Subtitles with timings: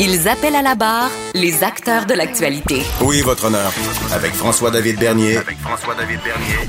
[0.00, 2.82] Ils appellent à la barre les acteurs de l'actualité.
[3.00, 3.72] Oui, votre honneur?
[4.12, 5.36] Avec François-David Bernier.
[5.36, 6.68] Avec François-David Bernier.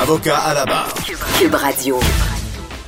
[0.00, 0.94] Avocat à la barre.
[1.38, 1.98] Cube Radio.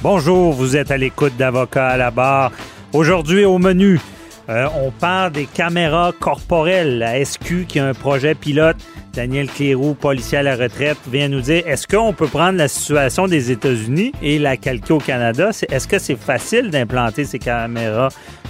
[0.00, 2.52] Bonjour, vous êtes à l'écoute d'Avocat à la barre.
[2.92, 4.00] Aujourd'hui au menu,
[4.48, 6.98] euh, on parle des caméras corporelles.
[6.98, 8.76] La SQ qui a un projet pilote.
[9.12, 13.26] Daniel Cléroux, policier à la retraite, vient nous dire est-ce qu'on peut prendre la situation
[13.26, 15.50] des États-Unis et la calquer au Canada?
[15.68, 18.08] Est-ce que c'est facile d'implanter ces caméras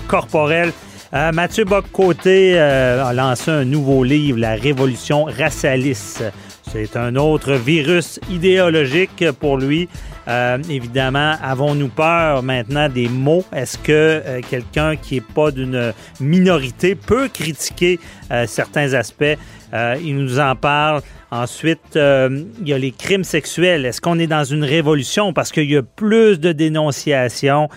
[0.08, 0.72] corporelles?
[1.14, 6.24] Euh, Mathieu Bock-Côté euh, a lancé un nouveau livre, La Révolution racialiste.
[6.72, 9.88] C'est un autre virus idéologique pour lui.
[10.28, 13.44] Euh, évidemment, avons-nous peur maintenant des mots?
[13.52, 17.98] Est-ce que euh, quelqu'un qui n'est pas d'une minorité peut critiquer
[18.30, 19.36] euh, certains aspects?
[19.74, 21.02] Euh, il nous en parle.
[21.30, 23.86] Ensuite, il y a les crimes sexuels.
[23.86, 25.32] Est-ce qu'on est dans une révolution?
[25.32, 27.70] Parce qu'il y a plus de dénonciations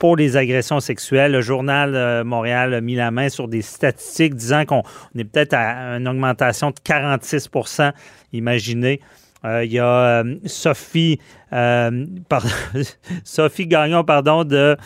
[0.00, 1.30] pour les agressions sexuelles.
[1.30, 4.82] Le journal Montréal a mis la main sur des statistiques disant qu'on
[5.16, 7.92] est peut-être à une augmentation de 46%
[8.32, 9.00] Imaginez.
[9.44, 11.20] Euh, il y a euh, Sophie,
[11.52, 12.06] euh,
[13.24, 14.76] Sophie Gagnon pardon, de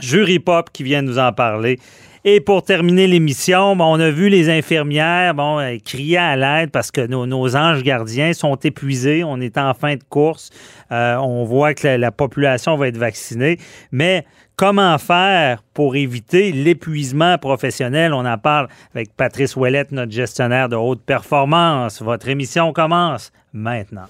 [0.00, 1.78] Jury Pop qui vient nous en parler.
[2.24, 6.70] Et pour terminer l'émission, bon, on a vu les infirmières bon, euh, crier à l'aide
[6.70, 9.24] parce que nos, nos anges gardiens sont épuisés.
[9.24, 10.50] On est en fin de course.
[10.92, 13.58] Euh, on voit que la, la population va être vaccinée.
[13.90, 14.24] Mais
[14.54, 18.14] comment faire pour éviter l'épuisement professionnel?
[18.14, 22.02] On en parle avec Patrice Ouellette, notre gestionnaire de haute performance.
[22.02, 24.06] Votre émission commence maintenant.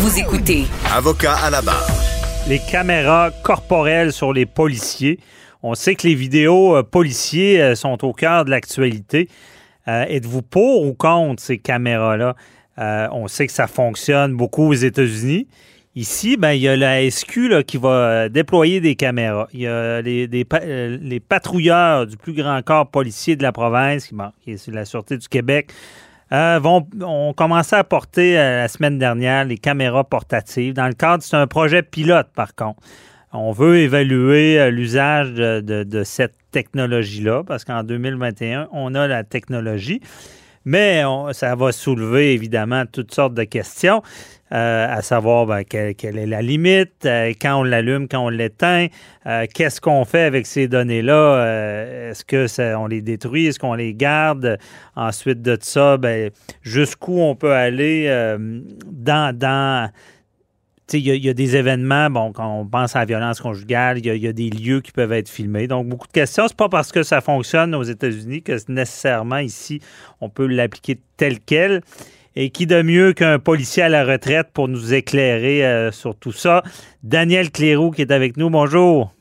[0.00, 0.64] Vous écoutez
[0.94, 1.88] Avocat à la barre.
[2.46, 5.18] Les caméras corporelles sur les policiers.
[5.62, 9.28] On sait que les vidéos euh, policiers euh, sont au cœur de l'actualité.
[9.86, 12.34] Euh, Êtes-vous pour ou contre ces caméras-là?
[13.12, 15.46] On sait que ça fonctionne beaucoup aux États-Unis.
[15.94, 19.46] Ici, ben, il y a la SQ qui va déployer des caméras.
[19.52, 24.10] Il y a les, patrouilleurs du plus grand corps policier de la province,
[24.42, 25.70] qui, est la Sûreté du Québec,
[26.30, 30.72] vont, ont commencé à porter la semaine dernière les caméras portatives.
[30.72, 32.80] Dans le cadre, c'est un projet pilote, par contre.
[33.34, 40.00] On veut évaluer euh, l'usage de, cette technologie-là, parce qu'en 2021, on a la technologie.
[40.64, 44.00] Mais ça va soulever évidemment toutes sortes de questions,
[44.52, 48.86] euh, à savoir ben, quelle, est la limite, euh, quand on l'allume, quand on l'éteint,
[49.54, 53.92] qu'est-ce qu'on fait avec ces données-là, est-ce que ça- on les détruit, est-ce qu'on les
[53.92, 54.56] garde,
[54.94, 58.06] ensuite de ça, ben, jusqu'où on peut aller
[58.86, 59.90] dans, dans
[60.98, 63.40] il y, a- il y a des événements, bon, quand on pense à la violence
[63.40, 65.66] conjugale, il y, a- il y a des lieux qui peuvent être filmés.
[65.66, 66.48] Donc, beaucoup de questions.
[66.48, 69.80] C'est pas parce que ça fonctionne aux États-Unis que nécessairement ici,
[70.20, 71.82] on peut l'appliquer tel quel.
[72.34, 76.32] Et qui de mieux qu'un policier à la retraite pour nous éclairer euh, sur tout
[76.32, 76.62] ça?
[77.02, 78.48] Daniel Cléroux qui est avec nous.
[78.48, 79.12] Bonjour.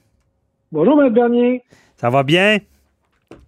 [0.72, 1.14] Bonjour, M.
[1.14, 1.62] Bernier.
[1.98, 2.60] Ça va bien?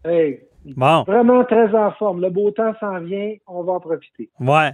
[0.04, 1.04] Hey, Bon.
[1.08, 2.20] vraiment très en forme.
[2.22, 4.30] Le beau temps s'en vient, on va en profiter.
[4.40, 4.72] Ouais.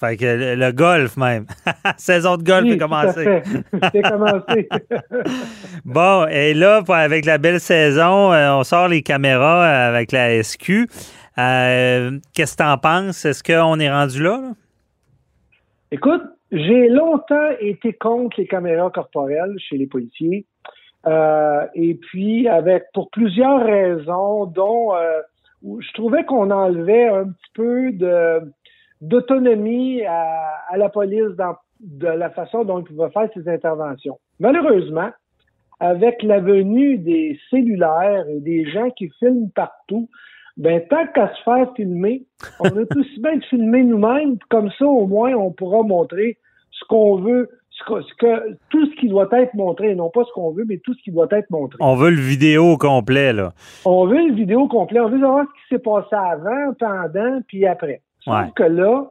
[0.00, 1.44] Fait que le, le golf même.
[1.98, 3.42] Saison de golf Oui, est commencée.
[3.92, 4.68] C'est commencé.
[5.84, 10.88] Bon, et là, avec la belle saison, euh, on sort les caméras avec la SQ.
[11.38, 13.24] Euh, Qu'est-ce que tu en penses?
[13.24, 14.40] Est-ce qu'on est rendu là?
[14.40, 14.50] là?
[15.92, 16.22] Écoute,
[16.52, 20.46] j'ai longtemps été contre les caméras corporelles chez les policiers.
[21.06, 25.20] Euh, et puis, avec pour plusieurs raisons, dont euh,
[25.62, 28.40] je trouvais qu'on enlevait un petit peu de
[29.00, 34.18] d'autonomie à, à la police dans de la façon dont il pouvait faire ses interventions.
[34.38, 35.08] Malheureusement,
[35.78, 40.08] avec la venue des cellulaires et des gens qui filment partout,
[40.58, 42.24] ben tant qu'à se faire filmer,
[42.58, 46.36] on est aussi bien de filmer nous-mêmes, comme ça au moins on pourra montrer
[46.70, 50.24] ce qu'on veut, ce que, ce que- tout ce qui doit être montré, non pas
[50.24, 51.78] ce qu'on veut, mais tout ce qui doit être montré.
[51.80, 53.52] On veut le vidéo complet, là.
[53.86, 57.66] On veut une vidéo complète, on veut savoir ce qui s'est passé avant, pendant, puis
[57.66, 58.02] après.
[58.24, 59.06] Sauf que là,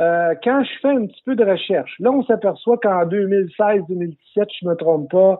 [0.00, 4.16] euh, quand je fais un petit peu de recherche, là, on s'aperçoit qu'en 2016-2017,
[4.60, 5.38] je me trompe pas,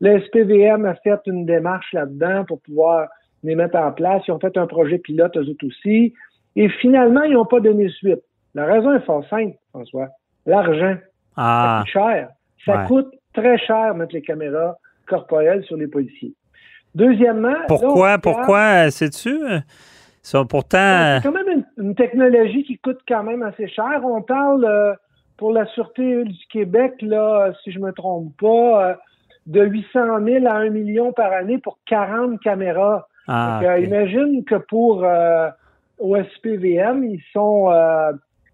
[0.00, 3.08] le SPVM a fait une démarche là-dedans pour pouvoir
[3.44, 4.22] les mettre en place.
[4.26, 6.14] Ils ont fait un projet pilote, eux autres aussi.
[6.56, 8.22] Et finalement, ils n'ont pas donné suite.
[8.54, 10.08] La raison est fort simple, François.
[10.46, 10.96] L'argent.
[11.36, 11.84] Ah.
[11.84, 12.28] Ça coûte cher.
[12.66, 14.76] Ça coûte très cher mettre les caméras
[15.06, 16.34] corporelles sur les policiers.
[16.94, 17.54] Deuxièmement.
[17.68, 19.38] Pourquoi, pourquoi, sais-tu?
[20.22, 21.18] Ça, pourtant.
[21.22, 24.00] C'est quand même une, technologie qui coûte quand même assez cher.
[24.04, 24.94] On parle euh,
[25.36, 28.94] pour la Sûreté du Québec, là, si je me trompe pas, euh,
[29.46, 33.08] de 800 000 à 1 million par année pour 40 caméras.
[33.26, 35.48] Ah, imagine que pour euh,
[35.98, 37.70] OSPVM, ils sont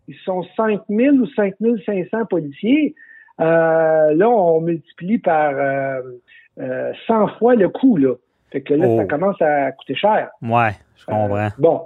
[0.08, 1.54] ils sont 5 000 ou 5
[1.86, 2.94] 500 policiers.
[3.38, 5.54] là, on multiplie par
[7.06, 8.14] 100 fois le coût, là.
[8.50, 9.06] Fait que là, ça oh.
[9.08, 10.30] commence à coûter cher.
[10.42, 11.36] Ouais, je comprends.
[11.36, 11.82] Euh, bon.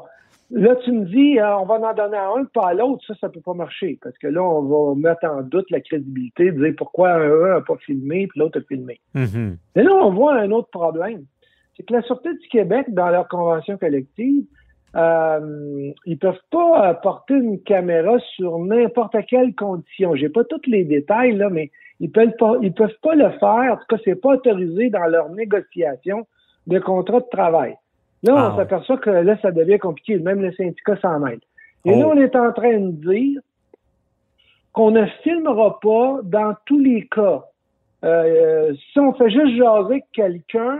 [0.52, 3.04] Là, tu me dis, euh, on va en donner à un, pas à l'autre.
[3.06, 3.98] Ça, ça peut pas marcher.
[4.02, 7.60] Parce que là, on va mettre en doute la crédibilité, de dire pourquoi un n'a
[7.60, 9.00] pas filmé puis l'autre a filmé.
[9.14, 9.56] Mm-hmm.
[9.76, 11.24] Mais là, on voit un autre problème.
[11.76, 14.44] C'est que la Sûreté du Québec, dans leur convention collective,
[14.96, 20.16] euh, ils peuvent pas porter une caméra sur n'importe quelle condition.
[20.16, 21.70] J'ai pas tous les détails, là, mais
[22.00, 23.72] ils peuvent pas, ils peuvent pas le faire.
[23.72, 26.26] En tout cas, c'est pas autorisé dans leur négociation
[26.66, 27.76] de contrat de travail.
[28.22, 30.18] Là, on ah s'aperçoit que là, ça devient compliqué.
[30.18, 31.40] Même le syndicat s'en mêle.
[31.84, 32.12] Et là, oh.
[32.14, 33.40] on est en train de dire
[34.72, 37.44] qu'on ne filmera pas dans tous les cas.
[38.04, 40.78] Euh, si on fait juste jaser quelqu'un,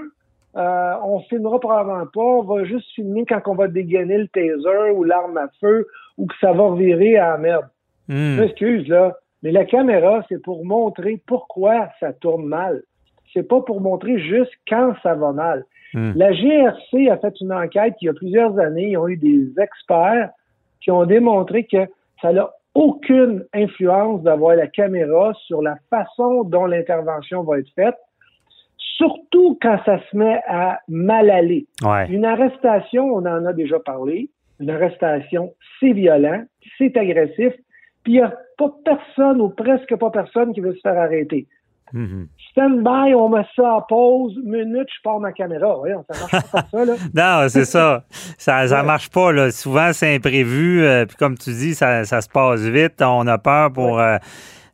[0.56, 2.20] euh, on filmera probablement pas.
[2.20, 5.86] On va juste filmer quand on va dégainer le taser ou l'arme à feu
[6.18, 7.68] ou que ça va revirer à la merde.
[8.08, 8.40] Hmm.
[8.42, 9.16] Excuse, là.
[9.42, 12.82] Mais la caméra, c'est pour montrer pourquoi ça tourne mal.
[13.32, 15.64] C'est pas pour montrer juste quand ça va mal.
[15.94, 16.12] Hmm.
[16.14, 18.90] La GRC a fait une enquête il y a plusieurs années.
[18.90, 20.30] Ils ont eu des experts
[20.80, 21.86] qui ont démontré que
[22.22, 27.96] ça n'a aucune influence d'avoir la caméra sur la façon dont l'intervention va être faite,
[28.76, 31.66] surtout quand ça se met à mal aller.
[32.08, 34.30] Une arrestation, on en a déjà parlé,
[34.60, 36.44] une arrestation, c'est violent,
[36.78, 37.54] c'est agressif,
[38.04, 41.46] puis il n'y a pas personne ou presque pas personne qui veut se faire arrêter.
[41.92, 45.74] Stand by, on met ça en pause, minute, je pars ma caméra.
[45.78, 46.94] Voyons, ça marche pas comme ça, là.
[47.42, 48.04] non, c'est ça.
[48.38, 49.50] Ça ne marche pas, là.
[49.50, 50.82] Souvent, c'est imprévu.
[50.84, 53.02] Euh, puis comme tu dis, ça, ça, se passe vite.
[53.02, 54.18] On a peur pour, euh,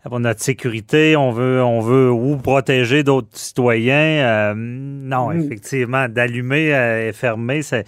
[0.05, 1.17] pour notre sécurité.
[1.17, 3.97] On veut, on veut ou protéger d'autres citoyens.
[3.97, 5.41] Euh, non, mm.
[5.41, 6.69] effectivement, d'allumer
[7.09, 7.85] et fermer, c'est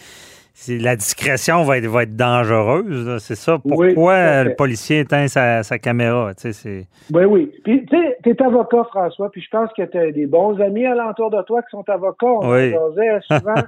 [0.69, 3.19] la discrétion va être, va être dangereuse.
[3.22, 3.58] C'est ça.
[3.58, 6.32] Pourquoi le policier éteint sa, caméra?
[6.44, 7.52] Oui, oui.
[7.64, 10.60] Puis, tu sais, tu es avocat, François, puis je pense que tu as des bons
[10.60, 12.26] amis alentour de toi qui sont avocats.
[12.26, 12.72] On oui.
[13.28, 13.55] souvent.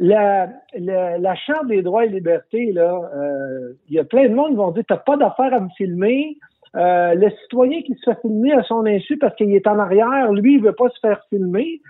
[0.00, 0.48] la,
[0.78, 4.56] la, Charte des droits et libertés, là, euh, il y a plein de monde qui
[4.56, 6.38] vont dire, t'as pas d'affaire à me filmer.
[6.76, 10.32] Euh, le citoyen qui se fait filmer à son insu parce qu'il est en arrière,
[10.32, 11.80] lui, il veut pas se faire filmer.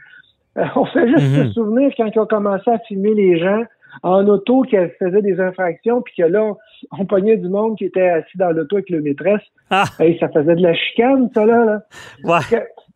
[0.58, 1.48] Euh, on fait juste mm-hmm.
[1.48, 3.62] se souvenir quand ils ont commencé à filmer les gens
[4.02, 6.54] en auto qui faisait des infractions, puis que là,
[6.98, 9.42] on pognait du monde qui était assis dans l'auto avec le maîtresse.
[9.70, 9.84] Ah.
[9.84, 11.82] Ça faisait de la chicane, ça, là.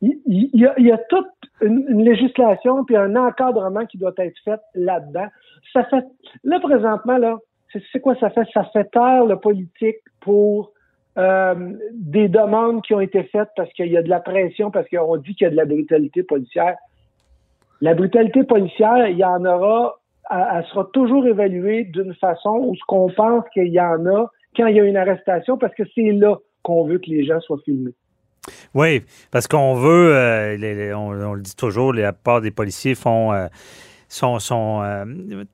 [0.01, 1.27] Il, y a, toute
[1.61, 5.27] une, législation puis un encadrement qui doit être fait là-dedans.
[5.73, 6.05] Ça fait,
[6.43, 7.39] là, présentement, là,
[7.93, 8.47] c'est quoi ça fait?
[8.53, 10.73] Ça fait taire le politique pour
[11.17, 14.89] euh, des demandes qui ont été faites parce qu'il y a de la pression, parce
[14.89, 16.77] qu'on dit qu'il y a de la brutalité policière.
[17.81, 19.97] La brutalité policière, il y en aura
[20.31, 24.27] elle, sera toujours évaluée d'une façon où ce qu'on pense qu'il y en a
[24.57, 27.41] quand il y a une arrestation, parce que c'est là qu'on veut que les gens
[27.41, 27.95] soient filmés.
[28.75, 33.47] Oui, parce qu'on veut, euh, on, le dit toujours, la plupart des policiers font, euh,
[34.09, 34.39] sont,
[34.83, 35.05] euh,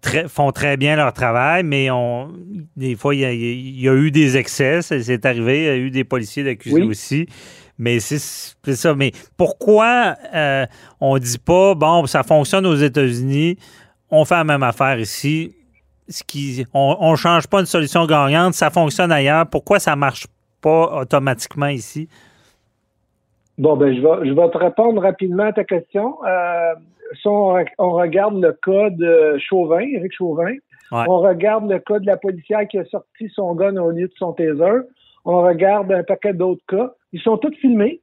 [0.01, 2.33] très, font très bien leur travail, mais on,
[2.77, 6.05] des fois, il y, a, eu des excès, c'est arrivé, il y a eu des
[6.05, 7.27] policiers d'accusés aussi.
[7.79, 8.95] Mais c'est ça.
[8.95, 10.15] Mais pourquoi
[11.01, 13.57] on dit pas, bon, ça fonctionne aux États-Unis,
[14.11, 15.55] on fait la même affaire ici.
[16.09, 19.47] Ce qui, on ne change pas une solution gagnante, ça fonctionne ailleurs.
[19.49, 20.27] Pourquoi ça ne marche
[20.61, 22.09] pas automatiquement ici?
[23.59, 26.17] Bon, ben, je vais, je vais te répondre rapidement à ta question.
[26.27, 26.75] Euh,
[27.15, 30.55] si on, regarde le cas de Chauvin, Éric Chauvin,
[30.93, 34.13] on regarde le cas de la policière qui a sorti son gun au lieu de
[34.17, 34.81] son taser,
[35.25, 36.93] on regarde un paquet d'autres cas.
[37.13, 38.01] Ils sont tous filmés.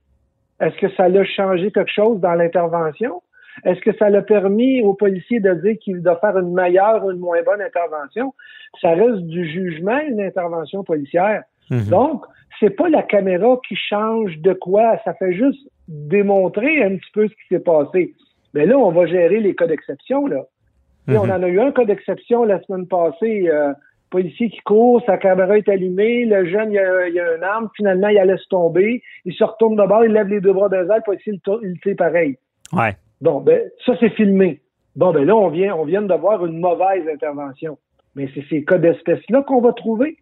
[0.60, 3.22] Est-ce que ça a changé quelque chose dans l'intervention?
[3.66, 7.12] Est-ce que ça l'a permis aux policiers de dire qu'il doit faire une meilleure ou
[7.12, 8.34] une moins bonne intervention?
[8.82, 11.44] Ça reste du jugement, une intervention policière.
[11.70, 11.90] Mhm.
[11.90, 12.26] Donc,
[12.60, 17.28] c'est pas la caméra qui change de quoi, ça fait juste démontrer un petit peu
[17.28, 18.14] ce qui s'est passé.
[18.54, 20.44] Mais là, on va gérer les cas d'exception, là.
[21.10, 21.32] On mhm.
[21.32, 23.50] en a eu un cas d'exception la semaine passée.
[23.50, 23.74] Euh,
[24.10, 27.70] policier qui court, sa caméra est allumée, le jeune, il a, il a une arme,
[27.76, 30.78] finalement, il laisse tomber, il se retourne de bord, il lève les deux bras de
[30.78, 32.38] le policier, il, il tire pareil.
[32.74, 32.96] Ouais.
[33.22, 34.62] Bon, ben, ça, c'est filmé.
[34.96, 37.78] Bon, ben là, on vient, on vient de voir une mauvaise intervention.
[38.16, 40.18] Mais c'est ces cas d'espèce-là qu'on va trouver.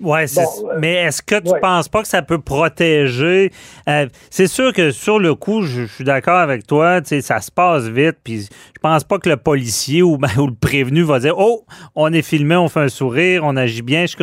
[0.00, 1.60] Ouais, Bon, euh, mais est-ce que tu ouais.
[1.60, 3.52] penses pas que ça peut protéger?
[3.88, 7.20] euh, c'est sûr que sur le coup, je, je suis d'accord avec toi, tu sais,
[7.20, 10.54] ça se passe vite, puis je pense pas que le policier ou, ben, ou le
[10.54, 14.06] prévenu va dire Oh, on est filmé, on fait un sourire, on agit bien.
[14.06, 14.16] Je-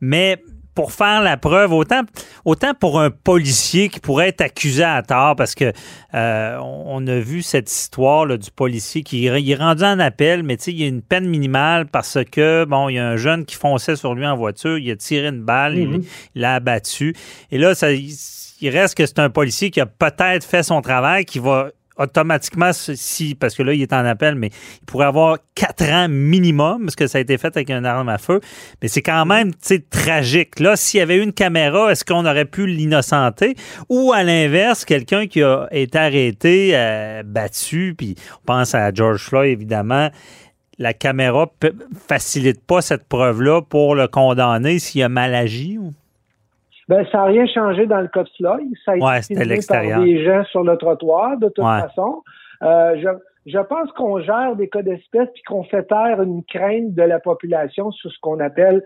[0.00, 0.42] mais
[0.74, 2.02] pour faire la preuve, autant,
[2.44, 5.72] autant pour un policier qui pourrait être accusé à tort, parce que
[6.14, 10.42] euh, on a vu cette histoire là, du policier qui il est rendu en appel,
[10.42, 13.06] mais tu sais, il y a une peine minimale parce que, bon, il y a
[13.08, 16.02] un jeune qui fonçait sur lui en voiture, il a tiré une balle, il- Mhm.
[16.34, 17.14] il l'a abattu.
[17.50, 21.24] Et là, ça, il reste que c'est un policier qui a peut-être fait son travail,
[21.24, 21.70] qui va
[22.00, 24.48] automatiquement, si, parce que là, il est en appel, mais
[24.80, 28.08] il pourrait avoir quatre ans minimum, parce que ça a été fait avec une arme
[28.08, 28.40] à feu.
[28.82, 29.52] Mais c'est quand même,
[29.90, 30.58] tragique.
[30.60, 33.54] Là, s'il y avait eu une caméra, est-ce qu'on aurait pu l'innocenter?
[33.88, 39.22] Ou à l'inverse, quelqu'un qui a été arrêté, euh, battu, puis on pense à George
[39.22, 40.10] Floyd, évidemment,
[40.78, 41.68] la caméra ne
[42.08, 45.76] facilite pas cette preuve-là pour le condamner s'il a mal agi?
[45.78, 45.92] Ou?
[46.90, 48.68] Ben, ça n'a rien changé dans le cas de Floyd.
[48.84, 51.80] Ça a été Ouais, filmé par des gens sur le trottoir, de toute Ouais.
[51.82, 52.22] façon.
[52.62, 53.08] Euh, je,
[53.46, 57.20] je pense qu'on gère des cas d'espèce puis qu'on fait taire une crainte de la
[57.20, 58.82] population sur ce qu'on appelle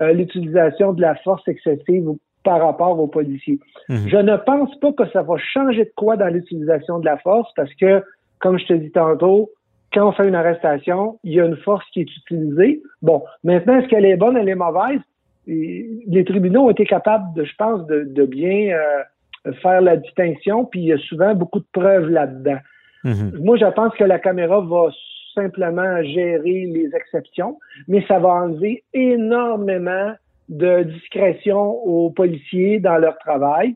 [0.00, 2.08] euh, l'utilisation de la force excessive
[2.42, 3.60] par rapport aux policiers.
[3.90, 4.08] Mhm.
[4.08, 7.50] Je ne pense pas que ça va changer de quoi dans l'utilisation de la force
[7.54, 8.02] parce que,
[8.40, 9.50] comme je te dis tantôt,
[9.92, 12.82] quand on fait une arrestation, il y a une force qui est utilisée.
[13.02, 15.00] Bon, maintenant, est-ce qu'elle est bonne, elle est mauvaise?
[15.46, 20.64] Les tribunaux ont été capables, de, je pense, de, de bien euh, faire la distinction,
[20.64, 22.58] puis il y a souvent beaucoup de preuves là-dedans.
[23.04, 23.38] Mhm.
[23.40, 24.88] Moi, je pense que la caméra va
[25.34, 27.58] simplement gérer les exceptions,
[27.88, 30.12] mais ça va enlever énormément
[30.48, 33.74] de discrétion aux policiers dans leur travail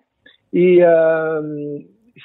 [0.53, 1.79] et euh,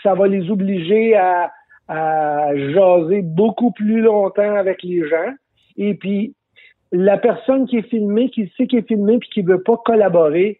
[0.04, 1.52] ça va les obliger à,
[1.88, 5.34] à jaser beaucoup plus longtemps avec les gens.
[5.78, 6.36] Et puis,
[6.92, 10.60] la personne qui est filmée, qui sait qu'elle est filmée puis qui veut pas collaborer,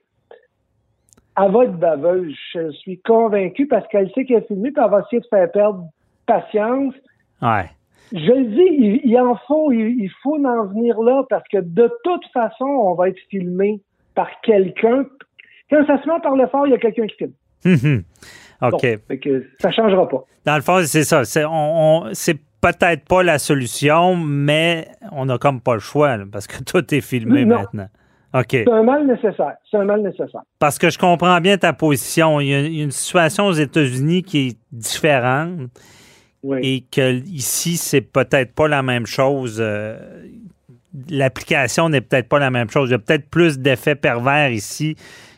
[1.38, 2.36] elle va être baveuse.
[2.54, 5.52] Je suis convaincu parce qu'elle sait qu'elle est filmée puis elle va essayer de faire
[5.52, 5.86] perdre
[6.26, 6.94] patience.
[7.42, 7.70] Ouais.
[8.14, 11.60] Je le dis, il, il en faut, il, il faut en venir là parce que
[11.60, 13.82] de toute façon, on va être filmé
[14.16, 15.06] par quelqu'un.
[15.70, 18.04] Quand ça se met par le fort, il y a quelqu'un qui filme.
[18.62, 18.72] OK.
[18.72, 20.24] Bon, fait que ça changera pas.
[20.46, 21.24] Dans le fond, c'est ça.
[21.24, 21.52] C'est, on,
[22.08, 26.48] on- c'est peut-être pas la solution, mais on n'a comme pas le choix là, parce
[26.48, 27.58] que tout est filmé Non.
[27.62, 27.88] maintenant.
[28.34, 28.46] OK.
[28.52, 29.56] C'est un mal nécessaire.
[29.70, 30.42] C'est un mal nécessaire.
[30.58, 32.40] Parce que je comprends bien ta position.
[32.40, 35.70] Il y a une situation aux États-Unis qui est différente
[36.42, 36.60] Oui.
[36.64, 39.58] et que ici, c'est peut-être pas la même chose.
[39.60, 39.98] euh,
[41.10, 42.90] l'application n'est peut-être pas la même chose.
[42.90, 44.96] Il y a peut-être plus d'effets pervers ici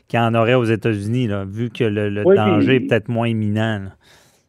[0.07, 3.09] qu'il y en aurait aux États-Unis, vu que le, le Oui, danger puis- est peut-être
[3.09, 3.79] moins imminent.
[3.85, 3.89] là.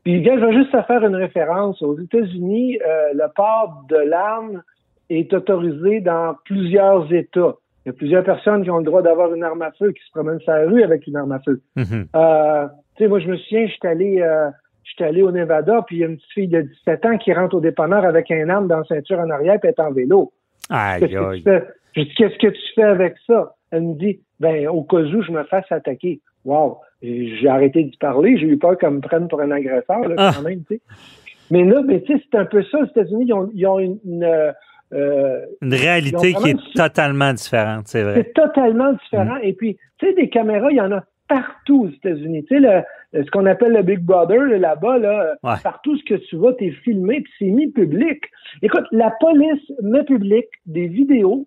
[0.04, 1.80] Puis, gars, je vais juste te faire une référence.
[1.82, 4.62] Aux États-Unis, euh, le port de l'arme
[5.10, 7.54] est autorisé dans plusieurs États.
[7.84, 10.02] Il y a plusieurs personnes qui ont le droit d'avoir une arme à feu, qui
[10.04, 11.60] se promènent sur la rue avec une arme à feu.
[11.76, 12.06] Mhm.
[12.16, 14.48] Euh, tu sais, moi, je me souviens, j'étais allé, euh,
[14.84, 17.32] j'étais allé au Nevada, puis il y a une petite fille de 17 ans qui
[17.32, 19.92] rentre au dépanneur avec un arme dans la ceinture en arrière, puis elle est en
[19.92, 20.32] vélo.
[20.70, 21.38] Aïe, Qu'est-ce que aïe.
[21.38, 21.64] tu fais?
[21.96, 23.54] Je dis, qu'est-ce que tu fais avec ça?
[23.70, 26.20] Elle me dit, ben, au cas où je me fasse attaquer.
[26.44, 26.78] Wow.
[27.02, 28.36] J'ai arrêté d'y parler.
[28.38, 30.32] J'ai eu peur qu'elle me prenne pour un agresseur, là, Ah.
[30.34, 30.80] quand même, tu sais.
[31.50, 32.78] Mais là, mais tu sais, c'est un peu ça.
[32.78, 34.24] Aux États-Unis, ils ont, ils ont une, une,
[34.94, 38.14] euh, Une réalité qui est totalement différente, c'est vrai.
[38.14, 39.36] c'est totalement différent.
[39.42, 42.44] Et puis, tu sais, des caméras, il y en a partout aux États-Unis.
[42.46, 45.54] Tu sais, ce qu'on appelle le Big Brother, là, là-bas, là, Ouais.
[45.62, 48.22] partout ce que tu vas, t'es filmé, puis c'est mis public.
[48.62, 51.46] Écoute, la police met public des vidéos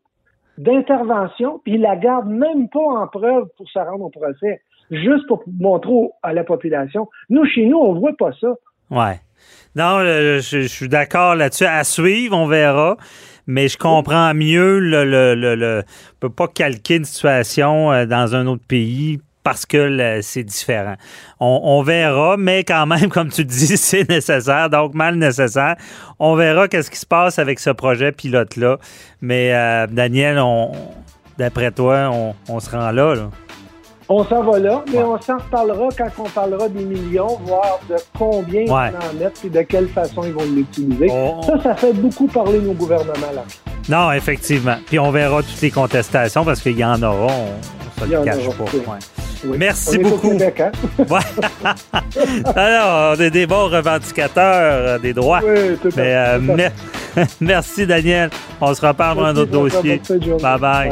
[0.57, 5.27] d'intervention, puis ils la garde même pas en preuve pour se rendre au procès, juste
[5.27, 7.09] pour montrer à la population.
[7.29, 8.49] Nous, chez nous, on voit pas ça.
[8.89, 9.19] Ouais.
[9.75, 11.65] Non, je, suis d'accord là-dessus.
[11.65, 12.97] À suivre, on verra.
[13.45, 18.35] Mais je comprends mieux le, le, le, on peut pas calquer une situation euh, dans
[18.35, 20.95] un autre pays parce que c'est différent.
[21.39, 25.77] On, verra, mais quand même, comme tu dis, c'est nécessaire, donc mal nécessaire.
[26.19, 28.77] On verra qu'est-ce qui se passe avec ce projet pilote-là.
[29.21, 30.41] Mais euh, Daniel,
[31.37, 33.15] d'après toi, on, on se rend là.
[33.15, 33.29] là.
[34.09, 37.95] On s'en va là, mais on s'en reparlera quand on parlera des millions, voir de
[38.17, 38.89] combien ils Ouais.
[38.91, 41.07] vont en mettre et de quelle façon ils vont l'utiliser.
[41.11, 43.43] On- Ça, ça fait beaucoup parler nos gouvernements là.
[43.89, 44.75] Non, effectivement.
[44.85, 47.27] Puis on verra toutes les contestations parce qu'il y en aura.
[47.33, 48.63] On, on se le cache pas.
[48.73, 49.55] oui.
[49.57, 50.31] Merci On est au beaucoup.
[50.31, 50.71] Québec, hein?
[51.09, 51.19] Ouais.
[52.55, 54.43] Alors, on est des bons revendicateurs
[54.95, 55.41] euh, des droits.
[55.45, 56.71] Oui, tout à Mais, euh, tout mer-
[57.41, 58.29] merci, Daniel.
[58.61, 60.01] On se reparle pour un autre dossier.
[60.41, 60.59] bye.
[60.59, 60.91] Bye.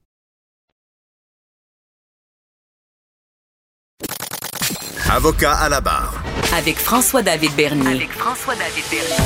[5.13, 6.23] Avocat à la barre.
[6.57, 7.87] Avec François-David Bernier.
[7.95, 9.25] Avec François-David Bernier.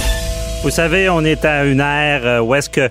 [0.63, 2.89] Vous savez, on est à une ère euh, où est-ce que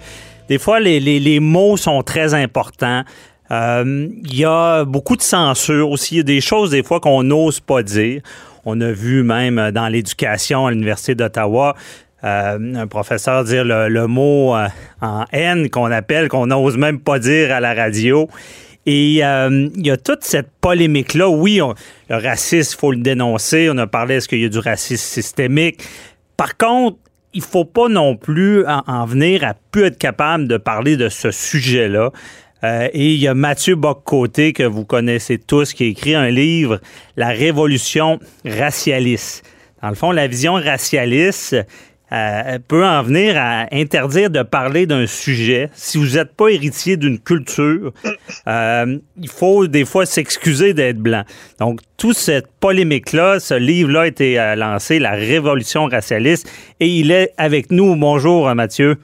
[0.49, 3.03] des fois les, les- les mots sont très importants.
[3.51, 6.15] Euh, Il y a beaucoup de censure aussi.
[6.15, 8.21] Il y a des choses des fois qu'on n'ose pas dire.
[8.65, 11.75] On a vu même dans l'éducation à l'Université d'Ottawa
[12.23, 14.67] euh, un professeur dire le, le mot euh,
[15.03, 18.29] en haine qu'on appelle, qu'on n'ose même pas dire à la radio.
[18.87, 21.29] Et euh, il y a toute cette polémique-là.
[21.29, 21.75] Oui, on-
[22.11, 23.69] le racisme, il faut le dénoncer.
[23.71, 25.83] On a parlé, est-ce qu'il y a du racisme systémique?
[26.37, 26.99] Par contre,
[27.33, 31.09] il faut pas non plus en, en venir à plus être capable de parler de
[31.09, 32.11] ce sujet-là.
[32.63, 36.31] Euh, et il y a Mathieu Boccoté, que vous connaissez tous, qui a écrit un
[36.31, 36.81] livre,
[37.17, 39.45] La Révolution racialiste.
[39.83, 41.57] Dans le fond, la vision racialiste
[42.15, 45.69] euh, peut en venir à interdire de parler d'un sujet.
[45.75, 47.93] Si vous n'êtes pas héritier d'une culture,
[48.47, 51.25] euh, il faut des fois s'excuser d'être blanc.
[51.59, 57.11] Donc, toute cette polémique-là, ce livre-là a été euh, lancé, La Révolution racialiste, et il
[57.11, 57.97] est avec nous.
[57.97, 58.97] Bonjour, Mathieu.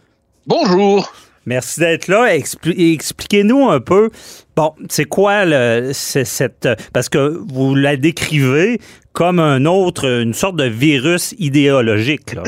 [0.46, 1.12] Bonjour.
[1.46, 2.36] Merci d'être là.
[2.36, 4.10] Expli- Expliquez-nous un peu,
[4.56, 6.68] bon, c'est quoi le, cette...
[6.92, 8.78] Parce que vous la décrivez
[9.12, 12.34] comme un autre, une sorte de virus idéologique.
[12.34, 12.42] Là.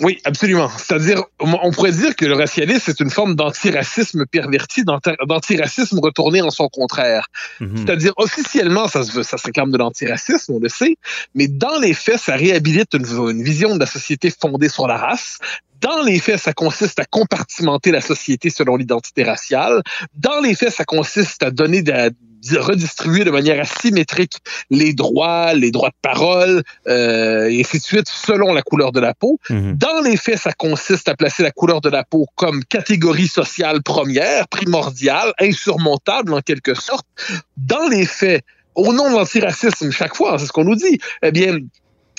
[0.00, 0.70] Oui, absolument.
[0.76, 6.40] C'est-à-dire, on pourrait dire que le racialisme c'est une forme d'antiracisme perverti, d'anti- d'antiracisme retourné
[6.42, 7.26] en son contraire.
[7.60, 7.76] Mhm.
[7.78, 10.96] C'est-à-dire, officiellement, ça se, veut- ça se réclame de l'antiracisme, on le sait,
[11.34, 14.96] mais dans les faits, ça réhabilite une, une vision de la société fondée sur la
[14.96, 15.38] race.
[15.80, 19.82] Dans les faits, ça consiste à compartimenter la société selon l'identité raciale.
[20.14, 22.12] Dans les faits, ça consiste à donner de,
[22.58, 24.38] redistribuer de manière asymétrique
[24.70, 29.00] les droits, les droits de parole, euh, et ainsi de suite, selon la couleur de
[29.00, 29.38] la peau.
[29.50, 29.76] Mhm.
[29.76, 33.82] Dans les faits, ça consiste à placer la couleur de la peau comme catégorie sociale
[33.82, 37.06] première, primordiale, insurmontable en quelque sorte.
[37.56, 41.32] Dans les faits, au nom de l'antiracisme, chaque fois, c'est ce qu'on nous dit, eh
[41.32, 41.58] bien,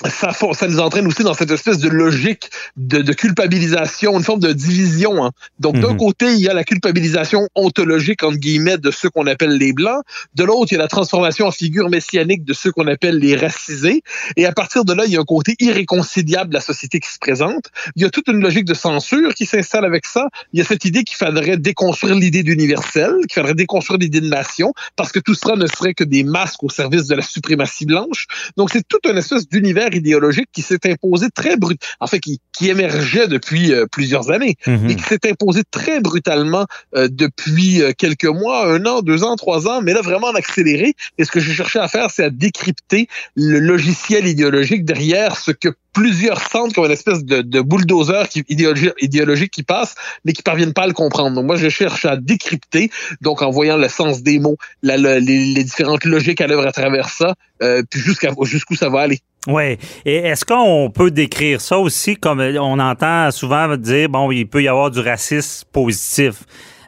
[0.08, 4.52] ça, nous entraîne aussi dans cette espèce de logique de, de culpabilisation, une forme de
[4.52, 5.24] division.
[5.24, 5.30] hein.
[5.58, 5.96] Donc, d'un Mhm.
[5.98, 10.02] côté, il y a la culpabilisation ontologique, entre guillemets, de ceux qu'on appelle les Blancs.
[10.34, 13.36] De l'autre, il y a la transformation en figure messianique de ceux qu'on appelle les
[13.36, 14.02] racisés.
[14.36, 17.08] Et à partir de là, il y a un côté irréconciliable de la société qui
[17.10, 17.64] se présente.
[17.96, 20.28] Il y a toute une logique de censure qui s'installe avec ça.
[20.52, 24.28] Il y a cette idée qu'il faudrait déconstruire l'idée d'universel, qu'il faudrait déconstruire l'idée de
[24.28, 27.86] nation, parce que tout cela ne serait que des masques au service de la suprématie
[27.86, 28.26] blanche.
[28.56, 32.40] Donc, c'est toute une espèce d'univers idéologique qui s'est imposé très brut, en fait, qui,
[32.52, 34.90] qui émergeait depuis euh, plusieurs années Mhm.
[34.90, 39.36] et qui s'est imposé très brutalement euh, depuis euh, quelques mois, un an, deux ans,
[39.36, 40.94] trois ans, mais là vraiment en accéléré.
[41.18, 45.50] Et ce que j'ai cherché à faire, c'est à décrypter le logiciel idéologique derrière ce
[45.50, 50.32] que plusieurs sentent comme une espèce de, de bulldozer qui, idéologi- idéologique qui passe, mais
[50.32, 51.34] qui parviennent pas à le comprendre.
[51.34, 55.18] Donc moi, je cherche à décrypter, donc en voyant le sens des mots, la- les,
[55.18, 59.18] les différentes logiques à l'œuvre à travers ça, euh, puis jusqu'à jusqu'où ça va aller.
[59.46, 59.78] Oui.
[60.04, 64.62] Et est-ce qu'on peut décrire ça aussi comme on entend souvent dire, bon, il peut
[64.62, 66.34] y avoir du racisme positif?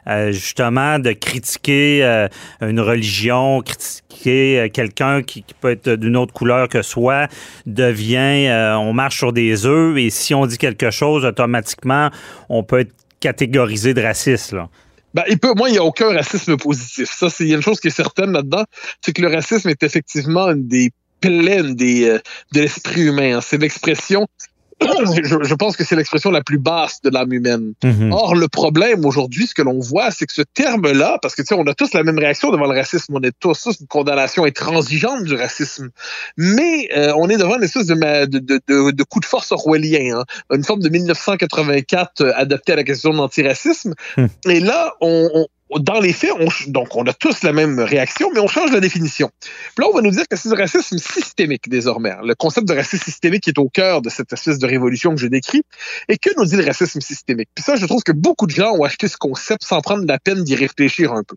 [0.07, 2.27] Euh, justement, de critiquer euh,
[2.59, 7.27] une religion, critiquer euh, quelqu'un qui, peut être d'une autre couleur que soi,
[7.65, 12.09] devient, on marche sur des œufs et si on dit quelque chose, automatiquement,
[12.49, 14.51] on peut être catégorisé de raciste.
[14.51, 14.67] Là.
[15.13, 17.09] Ben, il peut, moi, il n'y a aucun racisme positif.
[17.09, 18.65] Ça, c'est une chose qui est certaine là-dedans,
[19.01, 22.17] c'est que le racisme est effectivement une des plaies une des,
[22.53, 23.37] de l'esprit humain.
[23.37, 23.41] hein.
[23.41, 24.27] C'est l'expression,
[25.23, 27.73] je, je pense que c'est l'expression la plus basse de l'âme humaine.
[27.83, 28.11] Mhm.
[28.11, 31.47] Or, le problème aujourd'hui, ce que l'on voit, c'est que ce terme-là, parce que tu
[31.47, 33.87] sais, on a tous la même réaction devant le racisme, on est tous, tous une
[33.87, 35.89] condamnation intransigeante du racisme,
[36.37, 39.51] mais euh, on est devant une espèce de, de, de, de, de coup de force
[39.51, 40.23] orwellien, hein.
[40.51, 43.93] une forme de 1984 euh, adapté à la question de l'antiracisme.
[44.17, 44.27] Hmm.
[44.47, 45.47] Et là, on, on
[45.79, 48.79] dans les faits, on, donc on a tous la même réaction, mais on change la
[48.79, 49.29] définition.
[49.39, 52.13] Puis là, on va nous dire que c'est du racisme systémique désormais.
[52.23, 55.27] Le concept de racisme systémique est au cœur de cette espèce de révolution que je
[55.27, 55.63] décris.
[56.09, 57.49] Et que nous dit le racisme systémique?
[57.55, 60.19] Puis ça, je trouve que beaucoup de gens ont acheté ce concept sans prendre la
[60.19, 61.35] peine d'y réfléchir un peu.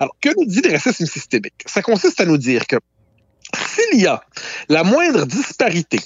[0.00, 1.54] Alors, que nous dit le racisme systémique?
[1.66, 2.76] Ça consiste à nous dire que
[3.54, 4.22] s'il y a
[4.68, 6.00] la moindre disparité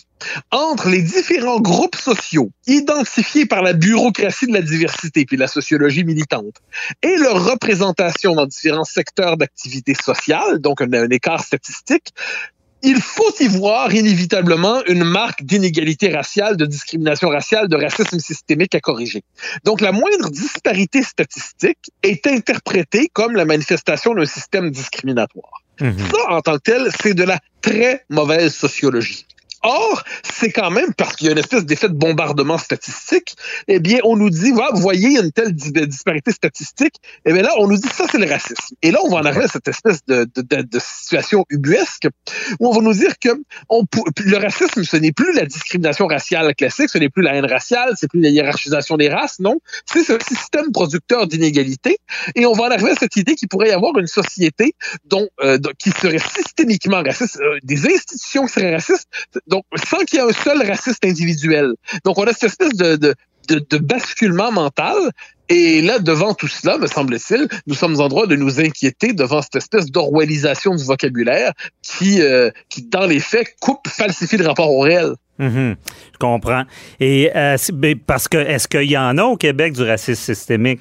[0.51, 6.05] entre les différents groupes sociaux identifiés par la bureaucratie de la diversité puis la sociologie
[6.05, 6.57] militante
[7.03, 12.09] et leur représentation dans différents secteurs d'activité sociale, donc un, écart statistique,
[12.83, 18.75] il faut y voir inévitablement une marque d'inégalité raciale, de discrimination raciale, de racisme systémique
[18.75, 19.23] à corriger.
[19.65, 25.63] Donc la moindre disparité statistique est interprétée comme la manifestation d'un système discriminatoire.
[25.81, 29.27] Ça, en tant que tel, c'est de la très mauvaise sociologie.
[29.63, 33.35] Or, c'est quand même parce qu'il y a une espèce d'effet de bombardement statistique,
[33.69, 36.95] eh bien, on nous dit, voilà, vous voyez une telle disparité statistique,
[37.27, 38.75] eh bien là, on nous dit ça, c'est le racisme.
[38.81, 42.09] Et là, on va en arriver à cette espèce de, de, de, situation ubuesque
[42.59, 43.29] où on va nous dire que
[43.69, 43.85] on,
[44.25, 47.93] le racisme, ce n'est plus la discrimination raciale classique, ce n'est plus la haine raciale,
[47.97, 49.59] c'est plus la hiérarchisation des races, non.
[49.85, 51.99] C'est ce système producteur d'inégalité.
[52.35, 55.29] Et on va en arriver à cette idée qu'il pourrait y avoir une société dont,
[55.43, 59.09] euh, qui serait systémiquement raciste, euh, des institutions qui seraient racistes,
[59.51, 61.75] donc, sans qu'il y ait un seul raciste individuel.
[62.05, 63.15] Donc, on a cette espèce de, de,
[63.49, 64.97] de, basculement mental.
[65.49, 69.43] Et là, devant tout cela, me semble-t-il, nous sommes en droit de nous inquiéter devant
[69.43, 74.71] cette espèce d'orwellisation du vocabulaire qui, euh, qui, dans les faits, coupe, falsifie le rapport
[74.71, 75.15] au réel.
[75.41, 75.75] Mm-hmm.
[76.13, 76.65] je comprends.
[77.01, 77.57] Et euh,
[78.07, 80.81] parce que est-ce qu'il y en a au Québec du racisme systémique?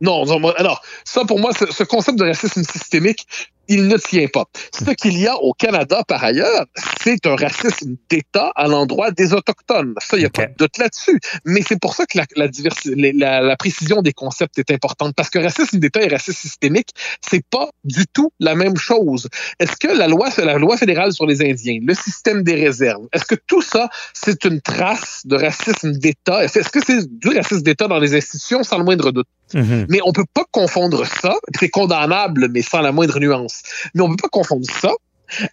[0.00, 0.24] Non,
[0.56, 3.26] alors, ça pour moi, ce concept de racisme systémique,
[3.70, 4.44] il ne tient pas.
[4.74, 6.66] Ce qu'il y a au Canada, par ailleurs,
[7.02, 9.94] c'est un racisme d'État à l'endroit des Autochtones.
[9.98, 11.18] Ça, il n'y a pas de doute là-dessus.
[11.44, 15.14] Mais c'est pour ça que la, la, la, précision des concepts est importante.
[15.14, 16.88] Parce que racisme d'État et racisme systémique,
[17.20, 19.28] c'est pas du tout la même chose.
[19.60, 23.24] Est-ce que la loi, la loi fédérale sur les Indiens, le système des réserves, est-ce
[23.24, 26.44] que tout ça, c'est une trace de racisme d'État?
[26.44, 29.28] Est-ce que c'est du racisme d'État dans les institutions, sans le moindre doute?
[29.54, 29.86] Mm-hmm.
[29.88, 33.59] Mais on peut pas confondre ça, c'est condamnable, mais sans la moindre nuance.
[33.94, 34.90] Mais on peut pas confondre ça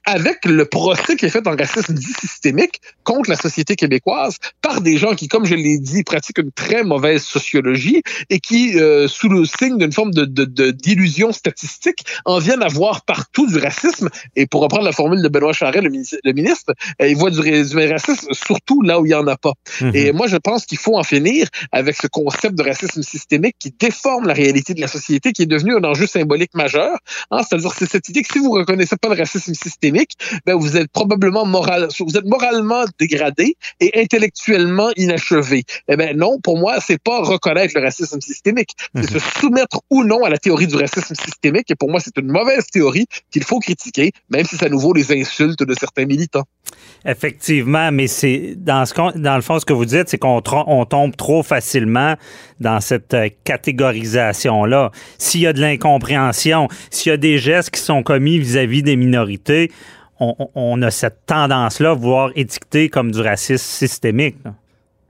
[0.05, 4.81] avec le procès qui est fait en racisme dit systémique contre la société québécoise par
[4.81, 9.07] des gens qui, comme je l'ai dit, pratiquent une très mauvaise sociologie et qui, euh,
[9.07, 14.09] sous le signe d'une forme de, d'illusion statistique, en viennent à voir partout du racisme.
[14.35, 18.27] Et pour reprendre la formule de Benoît Charest, le, ministre, euh, il voit du, racisme
[18.31, 19.53] surtout là où il n'y en a pas.
[19.81, 19.91] Mhm.
[19.93, 23.73] Et moi, je pense qu'il faut en finir avec ce concept de racisme systémique qui
[23.77, 26.97] déforme la réalité de la société, qui est devenu un enjeu symbolique majeur.
[27.31, 30.11] Hein, c'est-à-dire, c'est cette idée que si vous reconnaissez pas le racisme systémique, systémique,
[30.45, 35.63] ben vous êtes probablement moral, vous êtes moralement dégradé et intellectuellement inachevé.
[35.87, 39.19] Eh ben non, pour moi, c'est pas reconnaître le racisme systémique, c'est mhm.
[39.19, 41.69] se soumettre ou non à la théorie du racisme systémique.
[41.71, 44.93] Et pour moi, c'est une mauvaise théorie qu'il faut critiquer, même si ça nous vaut
[44.93, 46.45] les insultes de certains militants.
[47.05, 50.85] Effectivement, mais c'est dans ce dans le fond ce que vous dites, c'est qu'on on
[50.85, 52.15] tombe trop facilement
[52.59, 54.91] dans cette euh, catégorisation là.
[55.17, 58.95] S'il y a de l'incompréhension, s'il y a des gestes qui sont commis vis-à-vis des
[58.95, 59.56] minorités,
[60.19, 64.37] on, a cette tendance-là à étiqueter comme du racisme systémique.